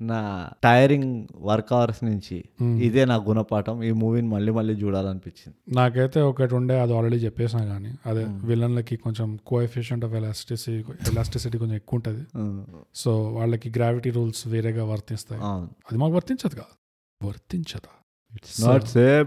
నా 0.00 0.50
టైరింగ్ 0.64 1.26
వర్క్ 1.36 1.72
అవర్స్ 1.72 2.04
నుంచి. 2.04 2.44
ఇదే 2.84 3.04
నా 3.04 3.16
గుణపాఠం. 3.16 3.82
ఈ 3.82 3.90
మూవీని 3.90 4.28
మళ్ళీ 4.28 4.52
మళ్ళీ 4.52 4.74
చూడాలనిపించింది. 4.74 5.76
నాకైతే 5.76 6.20
ఒకటి 6.20 6.54
ఉండే 6.54 6.80
అది 6.80 6.96
ఆల్రెడీ 6.96 7.16
చెప్పేసినా 7.16 7.64
కానీ 7.64 7.94
అదే 8.06 8.24
విలన్లకి 8.24 8.96
కొంచెం 8.96 9.38
కోఎఫిషియంట్ 9.46 10.04
ఆఫ్ 10.04 10.12
ఎలాస్టిసిటీ 10.12 10.92
ఎలాస్టిసిటీ 11.10 11.58
కొంచెం 11.58 11.74
ఎక్కువ 11.74 11.96
ఉంటుంది 11.96 12.26
సో 12.94 13.22
వాళ్ళకి 13.22 13.70
గ్రావిటీ 13.70 14.10
రూల్స్ 14.10 14.48
వేరేగా 14.48 14.84
వర్తిస్తాయి. 14.84 15.68
అది 15.68 15.98
మాకు 15.98 16.12
వర్తించదు 16.12 16.54
కదా. 16.54 17.26
వర్తించదా? 17.26 19.26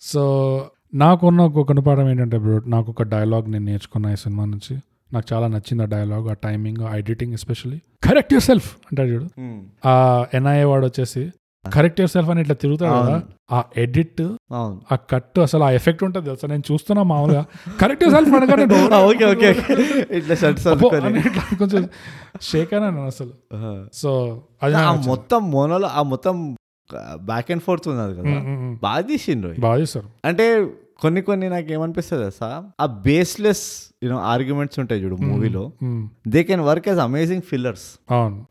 సో 0.00 0.66
నాకున్న 0.94 1.40
ఒక 1.40 1.70
గుణపాఠం 1.70 2.10
ఏంటంటే 2.10 2.38
బ్రో 2.38 2.58
నాకు 2.58 2.90
ఒక 2.90 3.02
డైలాగ్ 3.02 3.52
నేను 3.52 3.64
నేర్చుకున్నా 3.64 4.12
ఈ 4.12 4.16
సినిమా 4.16 4.44
నుంచి. 4.44 4.82
నాకు 5.12 5.34
చాలా 5.34 5.46
నచ్చింది 5.46 5.82
ఆ 5.82 5.86
డైలాగ్ 5.86 6.28
ఆ 6.28 6.32
టైమింగ్ 6.32 6.82
ఆ 6.82 6.96
editing 6.96 7.32
especially 7.32 7.80
correct 8.02 8.32
your 8.32 8.44
self 8.44 8.76
అంటాడు 8.76 9.08
చూడు. 9.08 9.26
ఆ 9.88 10.24
ఎన్ఐఏ 10.34 10.64
వాడు 10.64 10.86
వచ్చేసి 10.86 11.32
కరెక్ట్ 11.72 12.00
యువర్ 12.00 12.10
సెల్ఫ్ 12.10 12.30
అని 12.30 12.40
ఇట్లా 12.40 12.54
తిరుగుతాడు 12.54 13.06
కదా. 13.06 13.22
ఆ 13.52 13.64
ఎడిట్ 13.76 14.34
ఆ 14.92 14.96
కట్ 15.10 15.38
అసలు 15.38 15.64
ఆ 15.64 15.70
ఎఫెక్ట్ 15.70 16.04
ఉంటుంది 16.04 16.26
తెలుసా? 16.26 16.48
నేను 16.48 16.62
చూస్తున్నా 16.72 17.02
మామూలుగా. 17.02 17.44
కరెక్ట్ 17.80 18.04
యువర్ 18.04 18.24
సెల్ఫ్ 18.24 18.40
అనగానే 18.40 18.62
అని 20.96 21.56
కొంచెం 21.56 21.88
షేక్ 22.42 22.74
నేను 22.74 23.06
అసలు. 23.06 23.30
సో 23.94 24.42
అది. 24.62 24.76
మొత్తం 25.08 25.50
మోనోలో 25.50 25.88
ఆ 25.88 26.02
మొత్తం 26.02 26.56
బ్యాక్ 27.14 27.50
అండ్ 27.50 27.62
ఫోర్త్ 27.62 27.88
ఉన్నది 27.88 28.14
కదా. 28.14 28.30
బాగా 28.82 29.00
తీసిండ్రు. 29.00 29.54
బాగా 29.60 30.02
అంటే 30.24 30.66
కొన్ని 31.00 31.22
కొన్ని 31.22 31.48
నాకు 31.48 31.72
ఏమనిపిస్తుంది 31.72 32.22
తెలుసా? 32.22 32.64
ఆ 32.80 32.86
బేస్లెస్ 32.86 33.62
యూనో 34.04 34.18
ఆర్గ్యుమెంట్స్ 34.18 34.78
ఉంటాయి 34.78 35.04
చూడు 35.04 35.16
మూవీలో. 35.16 35.72
They 36.28 36.42
can 36.42 36.60
work 36.60 36.88
as 36.88 37.00
amazing 37.00 37.42
fillers 37.42 37.86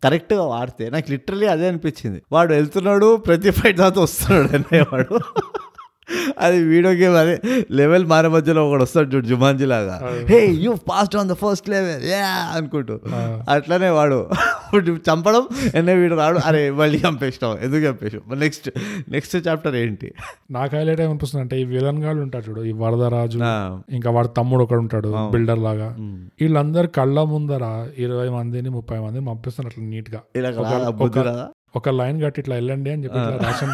కరెక్ట్గా 0.04 0.44
వాడితే 0.44 0.90
నాకు 0.90 1.12
లిటరలీ 1.12 1.48
అదే 1.48 1.68
అనిపించింది. 1.68 2.22
వాడు 2.32 2.54
వెళ్తున్నాడు 2.54 3.16
ప్రతి 3.16 3.52
ఫైట్ 3.52 3.78
తర్వాత 3.78 4.00
వస్తున్నాడు 4.00 4.52
అనేవాడు. 4.56 5.20
అది 6.40 6.64
వీడియో 6.64 6.94
గేమ్ 6.94 7.16
అదే 7.16 7.36
లెవెల్ 7.72 8.06
మారే 8.06 8.28
మధ్యలో 8.28 8.70
ఒకడు 8.70 8.84
వస్తాడు 8.84 9.10
చూడు 9.16 9.26
జుమాంజీ 9.26 9.66
లాగా. 9.66 9.96
Hey 10.30 10.40
you 10.66 10.76
passed 10.90 11.18
on 11.18 11.30
the 11.30 11.34
first 11.34 11.70
level 11.70 12.04
yeah 12.12 12.24
అనుకుంటూ. 12.58 13.00
అట్లనే 13.50 13.90
వాడు. 13.90 14.20
చంపడం 15.10 15.44
ఎన్నే 15.76 15.94
వీడు 15.94 16.16
రాడు. 16.16 16.40
అరే 16.46 16.72
మళ్ళీ 16.72 16.98
చంపేసినావు 17.08 17.56
ఎందుకు 17.66 17.82
చంపేసావు 17.86 18.36
నెక్స్ట్ 18.36 18.70
నెక్స్ట్ 19.10 19.48
చాప్టర్ 19.48 19.76
ఏంటి? 19.76 20.10
నాకు 20.52 20.76
హైలైట్ 20.76 21.02
ఏమనిపిస్తుంది 21.02 21.42
అంటే 21.42 21.62
ఈ 21.62 21.64
విలన్ 21.64 22.04
గాళ్ళు 22.04 22.22
ఉంటాడు 22.22 22.46
చూడు 22.50 22.64
ఈ 22.64 22.72
వరదరాజు 22.72 23.40
ఇంకా 23.92 24.12
వాడు 24.12 24.28
తమ్ముడు 24.28 24.64
ఒకడు 24.64 24.80
ఉంటాడు 24.80 25.30
బిల్డర్ 25.32 25.60
లాగా. 25.60 25.90
వీళ్ళందరు 26.42 26.88
కళ్ళ 26.88 27.24
ముందర 27.24 27.64
ఇరవై 27.98 28.30
మందిని 28.30 28.70
ముప్పై 28.70 29.00
మందిని 29.00 29.26
పంపిస్తున్నారు 29.26 29.74
అట్లా 29.74 29.86
నీట్గా 29.90 30.22
ఒక 31.76 31.90
లైన్ 31.90 32.22
కట్టి 32.22 32.40
ఇట్లా 32.42 32.56
వెళ్ళండి 32.56 32.90
అని 32.92 33.04
చెప్పి 33.04 33.20
రేషన్ 33.46 33.74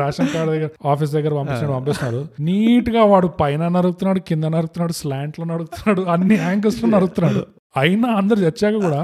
రేషన్ 0.00 0.28
కార్డు 0.28 0.50
దగ్గర 0.52 0.70
ఆఫీస్ 0.86 1.12
దగ్గర 1.12 1.32
పంపించడం 1.34 1.72
పంపిస్తున్నారు 1.74 2.28
నీట్గా 2.40 3.04
వాడు 3.04 3.26
పైన 3.26 3.68
నరుకుతున్నాడు 3.68 4.18
కింద 4.18 4.44
నరుకుతున్నాడు 4.44 4.92
స్లాంట్లో 4.92 5.44
నరుకుతున్నాడు 5.44 6.02
అన్ని 6.14 6.36
యాంగిల్స్లో 6.36 6.88
నరుకుతున్నాడు. 6.88 7.42
అయినా 7.76 8.08
అందరు 8.08 8.40
చచ్చాక 8.40 8.74
కూడా 8.74 9.00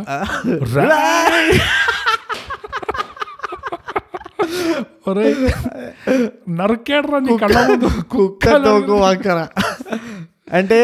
అంటే 10.52 10.78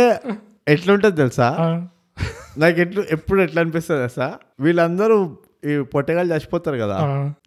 ఎట్లుంటుంది 0.68 1.16
తెలుసా? 1.16 1.48
నాకు 2.58 2.80
ఎట్లు 2.80 3.04
ఎప్పుడు 3.10 3.42
ఎట్లా 3.42 3.60
అనిపిస్తుంది 3.62 4.00
తెలుసా? 4.00 4.28
వీళ్ళందరూ 4.60 5.16
ఈ 5.62 5.80
పొట్టగాళ్ళు 5.94 6.34
చచ్చిపోతారు 6.34 6.76
కదా. 6.76 6.96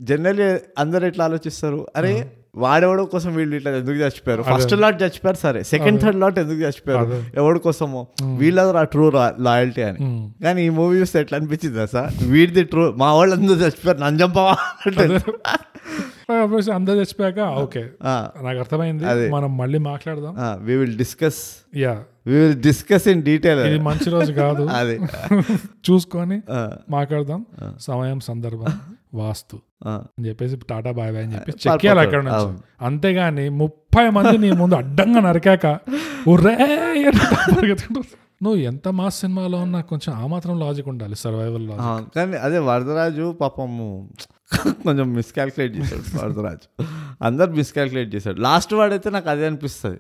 జనరల్లీ 0.02 0.48
అందరు 0.78 1.06
ఎట్లా 1.06 1.26
ఆలోచిస్తారు? 1.26 1.80
అరే 1.96 2.12
వాడెవడో 2.56 3.06
కోసం 3.06 3.36
వీళ్ళు 3.36 3.56
ఇట్లా 3.56 3.72
ఎందుకు 3.72 3.98
చచ్చిపోయారు? 3.98 4.44
ఫస్ట్ 4.44 4.74
లాట్ 4.82 5.04
చచ్చిపోయారు 5.04 5.38
సరే 5.38 5.60
సెకండ్ 5.64 6.00
థర్డ్ 6.02 6.20
లాట్ 6.20 6.40
ఎందుకు 6.40 6.60
చచ్చిపోయారు. 6.60 7.06
ఎవడి 7.36 7.60
కోసమో? 7.60 8.02
వీళ్ళందరూ 8.40 8.78
ఆ 8.78 8.88
ట్రూ 8.94 9.06
లాయల్టీ 9.40 9.82
అని. 9.82 10.00
కానీ 10.44 10.62
ఈ 10.66 10.70
మూవీ 10.70 11.00
చూస్తే 11.00 11.20
ఎట్లా 11.20 11.38
అనిపించింది 11.40 11.88
సార్ 11.88 12.12
వీడిది 12.32 12.64
ట్రూ 12.66 12.86
మా 12.94 13.14
వాళ్ళందరూ 13.14 13.60
చచ్చిపోయారు 13.64 14.00
నన్ను 14.00 14.20
చంపవా? 14.24 14.56
అంటే 14.86 15.06
అందరు 16.74 16.96
చచ్చిపోయాక 16.96 17.40
ఓకే. 17.40 17.90
నాకు 18.42 18.60
అర్థమైంది. 18.60 19.30
మనం 19.30 19.58
మళ్ళీ 19.58 19.80
మాట్లాడదాం. 19.80 20.36
we 20.66 20.76
will 20.82 20.98
discuss 20.98 21.58
yeah 21.76 22.04
we 22.28 22.34
will 22.34 22.62
discuss 22.62 23.08
in 23.08 23.24
detail 23.24 23.60
ఇది 23.60 23.80
మంచి 23.80 24.10
రోజు 24.10 24.34
కాదు. 24.34 24.68
అది. 24.80 25.00
చూసుకొని 25.90 26.42
మాట్లాడదాం. 26.90 27.46
సమయం 27.80 28.20
సందర్భం 28.20 28.80
వాస్తు. 29.14 29.60
అని 29.86 30.28
చెప్పేసి 30.28 30.56
టాటా 30.70 30.92
బాయ్ 30.92 31.12
బాయ్ 31.12 31.24
అని 31.24 31.34
చెప్పి. 31.36 31.52
చెక్కేయాలి 31.52 32.00
అక్కడ 32.00 32.24
నుంచి. 32.24 32.62
అంతేగాని 32.82 33.50
ముప్పై 33.50 34.10
మంది 34.10 34.38
నీ 34.38 34.52
ముందు 34.52 34.76
అడ్డంగా 34.76 35.20
నరికాక 35.20 35.66
పరిగెత్తుకుంటూ 37.56 38.02
నువ్వు 38.44 38.60
ఎంత 38.60 38.88
మాస్ 38.88 39.20
సినిమాలో 39.20 39.58
ఉన్నా 39.58 39.82
కొంచెం 39.82 40.14
ఆ 40.14 40.28
మాత్రం 40.28 40.60
లాజిక్ 40.60 40.88
ఉండాలి 40.88 41.16
సర్వైవల్ 41.16 41.68
లాజిక్ 41.68 42.16
కానీ 42.16 42.38
అదే 42.38 42.60
వరదరాజు 42.60 43.36
పాపము 43.42 44.10
కొంచెం 44.86 45.14
మిస్కాల్కులేట్ 45.14 45.78
చేశాడు 45.78 46.04
వరదరాజు 46.18 46.68
అందరు 47.24 47.52
మిస్కాల్కులేట్ 47.52 48.16
చేశాడు. 48.16 48.42
లాస్ట్ 48.42 48.74
వాడైతే 48.74 49.10
నాకు 49.10 49.30
అదే 49.30 49.46
అనిపిస్తుంది. 49.46 50.00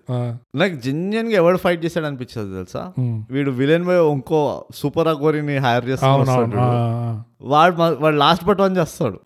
నాకు 0.55 0.75
జెన్యున్గా 0.75 1.35
ఎవడు 1.35 1.57
ఫైట్ 1.57 1.85
చేశాడు 1.85 2.05
అనిపించదు 2.05 2.55
తెలుసా? 2.55 2.83
వీడు 3.31 3.51
విలన్ 3.51 3.85
పోయి 3.85 4.11
ఇంకో 4.11 4.39
సూపర్ 4.75 5.07
అగోరిని 5.07 5.57
హైర్ 5.57 5.85
చేస్తాడు 5.89 6.09
వాడు 7.43 7.75
వాడు 8.01 8.15
లాస్ట్ 8.17 8.45
బట్ 8.45 8.61
వన్ 8.61 8.77
చేస్తాడు. 8.77 9.17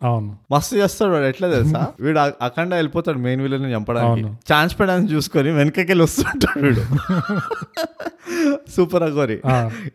మస్తు 0.52 0.76
చేస్తాడు 0.76 1.10
వాడు. 1.10 1.24
ఎట్లా 1.24 1.48
తెలుసా? 1.48 1.80
వీడు 2.00 2.18
అఖండ 2.18 2.74
వెళ్ళిపోతాడు 2.74 3.18
మెయిన్ 3.18 3.42
విలన్ 3.42 3.64
చంపడానికి. 3.72 4.24
ఛాన్స్ 4.52 4.80
పెట్టడానికి 4.80 5.14
చూసుకొని 5.14 5.50
వెనకకి 5.50 6.00
వస్తుంటాడు 6.02 6.60
వీడు. 6.60 6.84
సూపర్ 8.76 9.02
అగోరి 9.02 9.38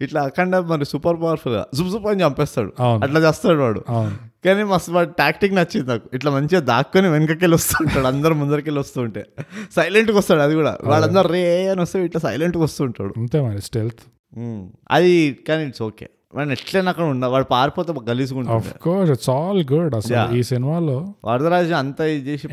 ఇట్లా 0.01 0.21
అఖండ 0.21 0.55
మరి 0.71 0.85
సూపర్ 0.85 1.17
పవర్ఫుల్గా 1.21 1.65
జుప్ 1.75 1.89
జుప్ 1.89 2.07
అని 2.07 2.23
చంపేస్తాడు. 2.23 2.71
అట్లా 3.03 3.19
చేస్తాడు 3.19 3.59
వాడు. 3.59 3.81
కానీ 4.45 4.63
మస్తు 4.63 4.91
వాడు 4.91 5.09
టాక్టిక్ 5.09 5.53
నచ్చింది 5.53 5.87
నాకు. 5.89 6.09
ఇట్లా 6.13 6.31
మంచిగా 6.31 6.61
దాక్కొని 6.61 7.07
వెనకకెళ్ళి 7.09 7.55
వస్తుంటాడు 7.55 8.07
అందరు 8.07 8.33
ముందరికెళ్ళి 8.33 8.79
వస్తుంటే. 8.79 9.25
సైలెంట్గా 9.75 10.17
వస్తాడు 10.17 10.39
అది 10.39 10.55
కూడా. 10.55 10.77
వాళ్ళందరూ 10.83 11.29
రే 11.29 11.67
అని 11.67 11.81
వస్తే 11.81 12.05
ఇట్లా 12.05 12.21
సైలెంట్గా 12.21 12.63
వస్తుంటాడు. 12.63 13.13
అంతే 13.17 13.41
మరి 13.41 13.61
స్టెల్త్. 13.61 14.01
అది 14.91 15.39
కానీ 15.47 15.63
ఇట్స్ 15.65 15.81
ఓకే 15.81 16.09
వాడిని 16.35 16.53
ఎట్లైనా 16.53 16.89
అక్కడ 16.89 17.03
ఉండ 17.03 17.25
వాడు 17.25 17.43
పారిపోతే 17.43 17.93
కోర్స్ 18.83 19.11
ఇట్స్ 19.11 19.29
ఆల్ 19.29 19.61
గుడ్ 19.71 19.95
అసలు. 19.95 20.35
ఈ 20.37 20.43
సినిమాలో. 20.43 20.97
వరదరాజు 21.25 21.73
అంతా 21.73 22.05
ఇది 22.05 22.31
చేసి 22.31 22.47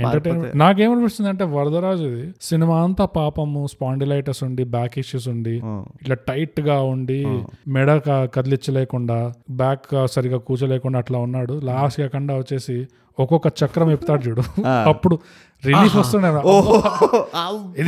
నాకేమనిపిస్తుంది 0.54 1.30
అంటే 1.30 1.44
వరదరాజుది 1.44 2.32
సినిమా 2.42 2.76
అంతా 2.82 3.04
పాపము 3.04 3.66
స్పాండిలైటస్ 3.66 4.44
ఉండి 4.44 4.64
బ్యాక్ 4.76 4.98
ఇష్యూస్ 4.98 5.28
ఉండి. 5.28 5.56
ఇట్లా 6.02 6.16
టైట్గా 6.28 6.80
ఉండి 6.92 7.20
మెడ 7.68 8.00
కదిలించలేకుండా 8.08 9.32
బ్యాక్ 9.50 10.08
సరిగా 10.10 10.38
కూర్చోలేకుండా 10.38 10.98
అట్లా 10.98 11.18
ఉన్నాడు. 11.18 11.60
లాస్ట్ 11.64 12.00
కాకుండా 12.00 12.34
వచ్చేసి 12.34 12.78
ఒక్కొక్క 13.18 13.48
చక్రం 13.64 13.90
ఎప్పుతాడు 13.90 14.22
చూడు. 14.28 14.42
అప్పుడు 14.88 15.18
రిలీఫ్ 15.64 15.96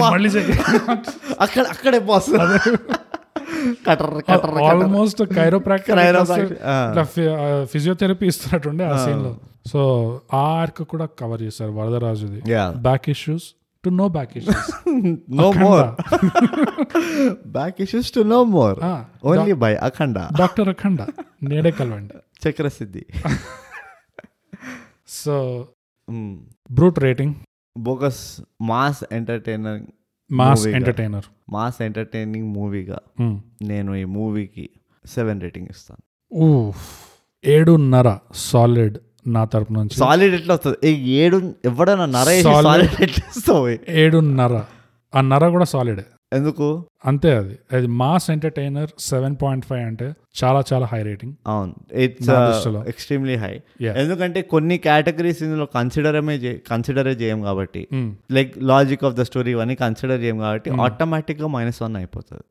మళ్ళీ 0.00 0.30
అక్కడ 1.40 1.64
అక్కడే 1.74 1.98
కటర్ 1.98 2.78
ఆల్మోస్ట్. 4.70 5.22
ఇట్లా 6.90 7.04
ఫిజియోథెరపీ 7.72 8.26
ఇస్తున్నట్టుండే 8.26 8.84
ఆ 8.84 8.96
సీన్లో 9.04 9.32
సో 9.70 9.80
ఆ 10.34 10.42
ఆర్క్ 10.60 10.82
కూడా 10.82 11.06
కవర్ 11.20 11.42
చేశారు 11.42 11.72
వరదరాజుది. 11.72 12.40
Back 12.80 13.08
issues 13.10 13.46
to 13.84 13.90
to 13.90 13.94
no 13.94 14.08
back 14.08 14.36
issues 14.36 14.70
no 15.30 15.52
more 15.52 15.84
back 17.48 17.80
issues 17.80 18.14
to 18.14 18.20
no 18.20 18.44
more 18.44 18.78
only 19.24 19.52
by 19.52 19.74
Akhanda 19.74 20.18
doctor 20.38 20.68
Akhanda 20.68 21.00
నేడే 21.42 21.70
కలవండి. 21.70 22.14
Chakrasiddhi. 22.44 23.06
So 25.08 25.34
brute 26.70 26.98
rating 26.98 27.34
bogus 27.78 28.40
mass 28.62 29.04
entertainer 29.12 29.80
mass. 30.30 30.66
Entertainer 30.66 31.24
mass 31.50 31.82
entertaining 31.82 32.48
మూవీగా 32.54 32.98
నేను 33.62 33.94
ఈ 33.94 34.04
మూవీకి 34.04 34.70
seven 35.06 35.40
rating 35.40 35.66
ఇస్తాను. 35.70 36.72
ఏడున్నర 37.44 38.18
solid 38.34 38.98
నా 39.26 39.44
తరపు 39.44 39.72
నుంచి. 39.72 39.94
సాలిడ్ 39.94 40.34
ఎట్లా 40.34 40.54
వస్తుంది? 40.54 40.88
ఏడు 40.90 41.54
ఎవడన్నా 41.64 42.24
Solid. 42.24 42.42
సాలిడ్ 42.42 43.02
ఎట్లా 43.02 43.76
ఏడున్నర. 43.88 44.64
ఆ 45.14 45.20
నర 45.20 45.48
కూడా 45.48 45.64
సాలిడే 45.64 46.04
ఎందుకు? 46.32 46.84
అంతే 47.04 47.36
అది. 47.36 47.58
అది 47.72 47.86
mass 47.86 48.30
entertainer 48.30 48.90
seven 48.98 49.36
point 49.42 49.66
five 49.66 49.86
అంటే 49.86 50.14
చాలా 50.44 50.62
చాలా 50.72 50.86
హై 50.86 51.02
రేటింగ్. 51.02 51.34
అవును. 51.46 51.74
ఇట్స్. 51.94 52.66
Extremely 52.88 53.34
high. 53.34 53.60
ఎందుకంటే 53.82 54.42
కొన్ని 54.42 54.78
కేటగిరీస్ 54.78 55.42
ఇందులో 55.42 55.66
కన్సిడరమే 55.66 56.56
కన్సిడరే 56.70 57.10
చేయం 57.10 57.42
కాబట్టి. 57.42 57.88
Like 58.32 58.58
logic 58.58 59.04
of 59.04 59.14
the 59.14 59.22
story 59.22 59.50
ఇవన్నీ 59.50 59.74
కన్సిడర్ 59.74 60.20
చేయం 60.20 60.38
కాబట్టి 60.38 60.70
ఆటోమేటిక్గా 60.70 61.46
మైనస్ 61.46 61.82
వన్ 61.82 61.96
అయిపోతుంది. 61.96 62.42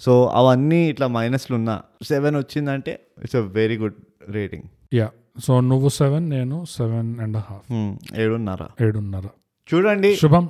సో 0.00 0.26
అవన్నీ 0.34 0.88
ఇట్లా 0.88 1.06
మైనస్లు 1.06 1.56
ఉన్నా 1.56 1.82
సెవెన్ 2.02 2.36
వచ్చిందంటే 2.36 3.00
it's 3.22 3.36
a 3.36 3.40
very 3.40 3.76
good 3.76 3.94
rating 4.28 4.62
yeah 4.94 5.10
so 5.44 5.60
నువ్వు 5.60 5.88
సెవెన్ 5.88 6.30
నేను 6.30 6.64
సెవెన్ 6.70 7.20
అండ్ 7.20 7.36
హాఫ్ 7.36 7.94
ఏడున్నర. 8.20 8.84
ఏడున్నర. 8.84 9.22
చూడండి. 9.74 10.16
శుభం. 10.16 10.48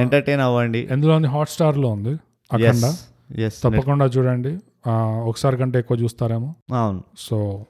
ఎంటర్టైన్ 0.00 0.40
అవ్వండి. 0.40 0.88
ఎందులో 0.90 1.16
ఉంది 1.16 1.28
హాట్ 1.28 1.48
స్టార్లో 1.48 1.88
ఉంది? 1.88 2.18
అఖండ. 2.52 2.94
తప్పకుండా 3.64 4.06
చూడండి. 4.06 4.58
ఒకసారి 5.24 5.56
కంటే 5.56 5.78
ఎక్కువ 5.78 5.96
చూస్తారేమో. 5.96 6.54
అవును. 6.74 7.02
So 7.18 7.64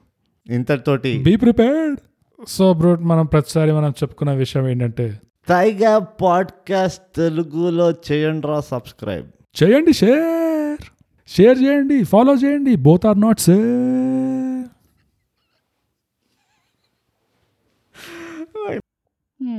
ఇంతటితోటి 0.49 1.23
be 1.23 1.35
prepared 1.35 1.99
so 2.47 2.73
brute 2.73 3.01
మనం 3.01 3.25
ప్రతిసారి 3.25 3.71
మనం 3.71 3.89
చెప్పుకున్న 3.89 4.31
విషయం 4.31 4.67
ఏంటంటే 4.67 5.19
టైగా 5.49 5.97
పాడ్కాస్ట్ 5.99 7.15
తెలుగులో 7.15 7.91
చేయండి 7.91 8.47
రా 8.47 8.59
సబ్స్క్రైబ్ 8.59 9.25
చేయండి 9.63 9.93
షేర్ 9.93 10.83
షేర్ 11.27 11.63
చేయండి 11.63 12.03
ఫాలో 12.03 12.33
చేయండి. 12.33 12.75
Both 12.75 13.05
are 13.05 13.19
not 13.19 13.39
same 13.39 14.63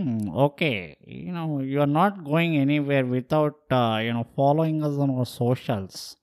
Hmm, 0.07 0.29
okay. 0.29 0.97
You 1.05 1.33
know, 1.33 1.59
you're 1.59 1.93
not 2.01 2.23
going 2.23 2.57
anywhere 2.57 3.05
without, 3.05 3.57
uh, 3.73 3.99
you 4.01 4.13
know, 4.13 4.25
following 4.37 4.85
us 4.85 4.97
on 4.99 5.11
our 5.11 5.27
socials. 5.27 6.17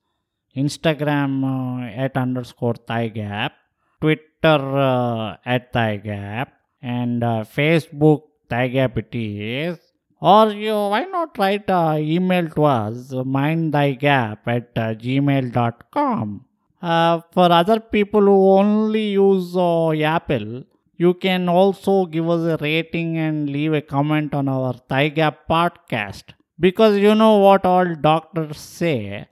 Instagram 0.56 1.44
uh, 1.44 2.04
at 2.04 2.16
underscore 2.16 2.76
thigh 2.76 3.10
gap, 3.10 3.52
Twitter 4.00 4.62
uh, 4.88 5.36
at 5.46 5.74
thigh 5.74 5.98
gap, 5.98 6.54
and 6.82 7.26
uh, 7.26 7.44
Facebook 7.44 8.22
thigh 8.50 8.70
gap 8.70 8.98
it 8.98 9.14
is. 9.14 9.80
Or 10.22 10.52
you, 10.52 10.72
why 10.72 11.04
not 11.04 11.38
write 11.38 11.70
uh, 11.70 11.98
email 12.00 12.48
to 12.52 12.64
us, 12.64 13.12
mind 13.12 13.74
thy 13.74 13.92
gap 13.96 14.48
at 14.48 14.70
uh, 14.78 14.94
gmail.com. 14.94 16.46
Uh, 16.82 17.20
for 17.34 17.52
other 17.52 17.82
people 17.82 18.22
who 18.22 18.52
only 18.52 19.08
use 19.10 19.58
uh, 19.58 19.92
Apple, 19.92 20.64
you 20.96 21.14
can 21.14 21.50
also 21.50 22.06
give 22.06 22.30
us 22.30 22.42
a 22.42 22.58
rating 22.64 23.18
and 23.18 23.50
leave 23.50 23.74
a 23.74 23.82
comment 23.82 24.34
on 24.34 24.48
our 24.48 24.74
Thigh 24.74 25.10
Gap 25.10 25.48
podcast. 25.50 26.34
Because 26.60 26.98
you 26.98 27.16
know 27.16 27.38
what 27.38 27.66
all 27.66 27.96
doctors 27.96 28.60
say 28.60 29.28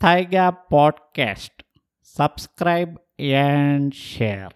Thigh 0.00 0.24
Gap 0.24 0.70
podcast. 0.70 1.50
Subscribe 2.02 2.98
and 3.18 3.94
share. 3.94 4.50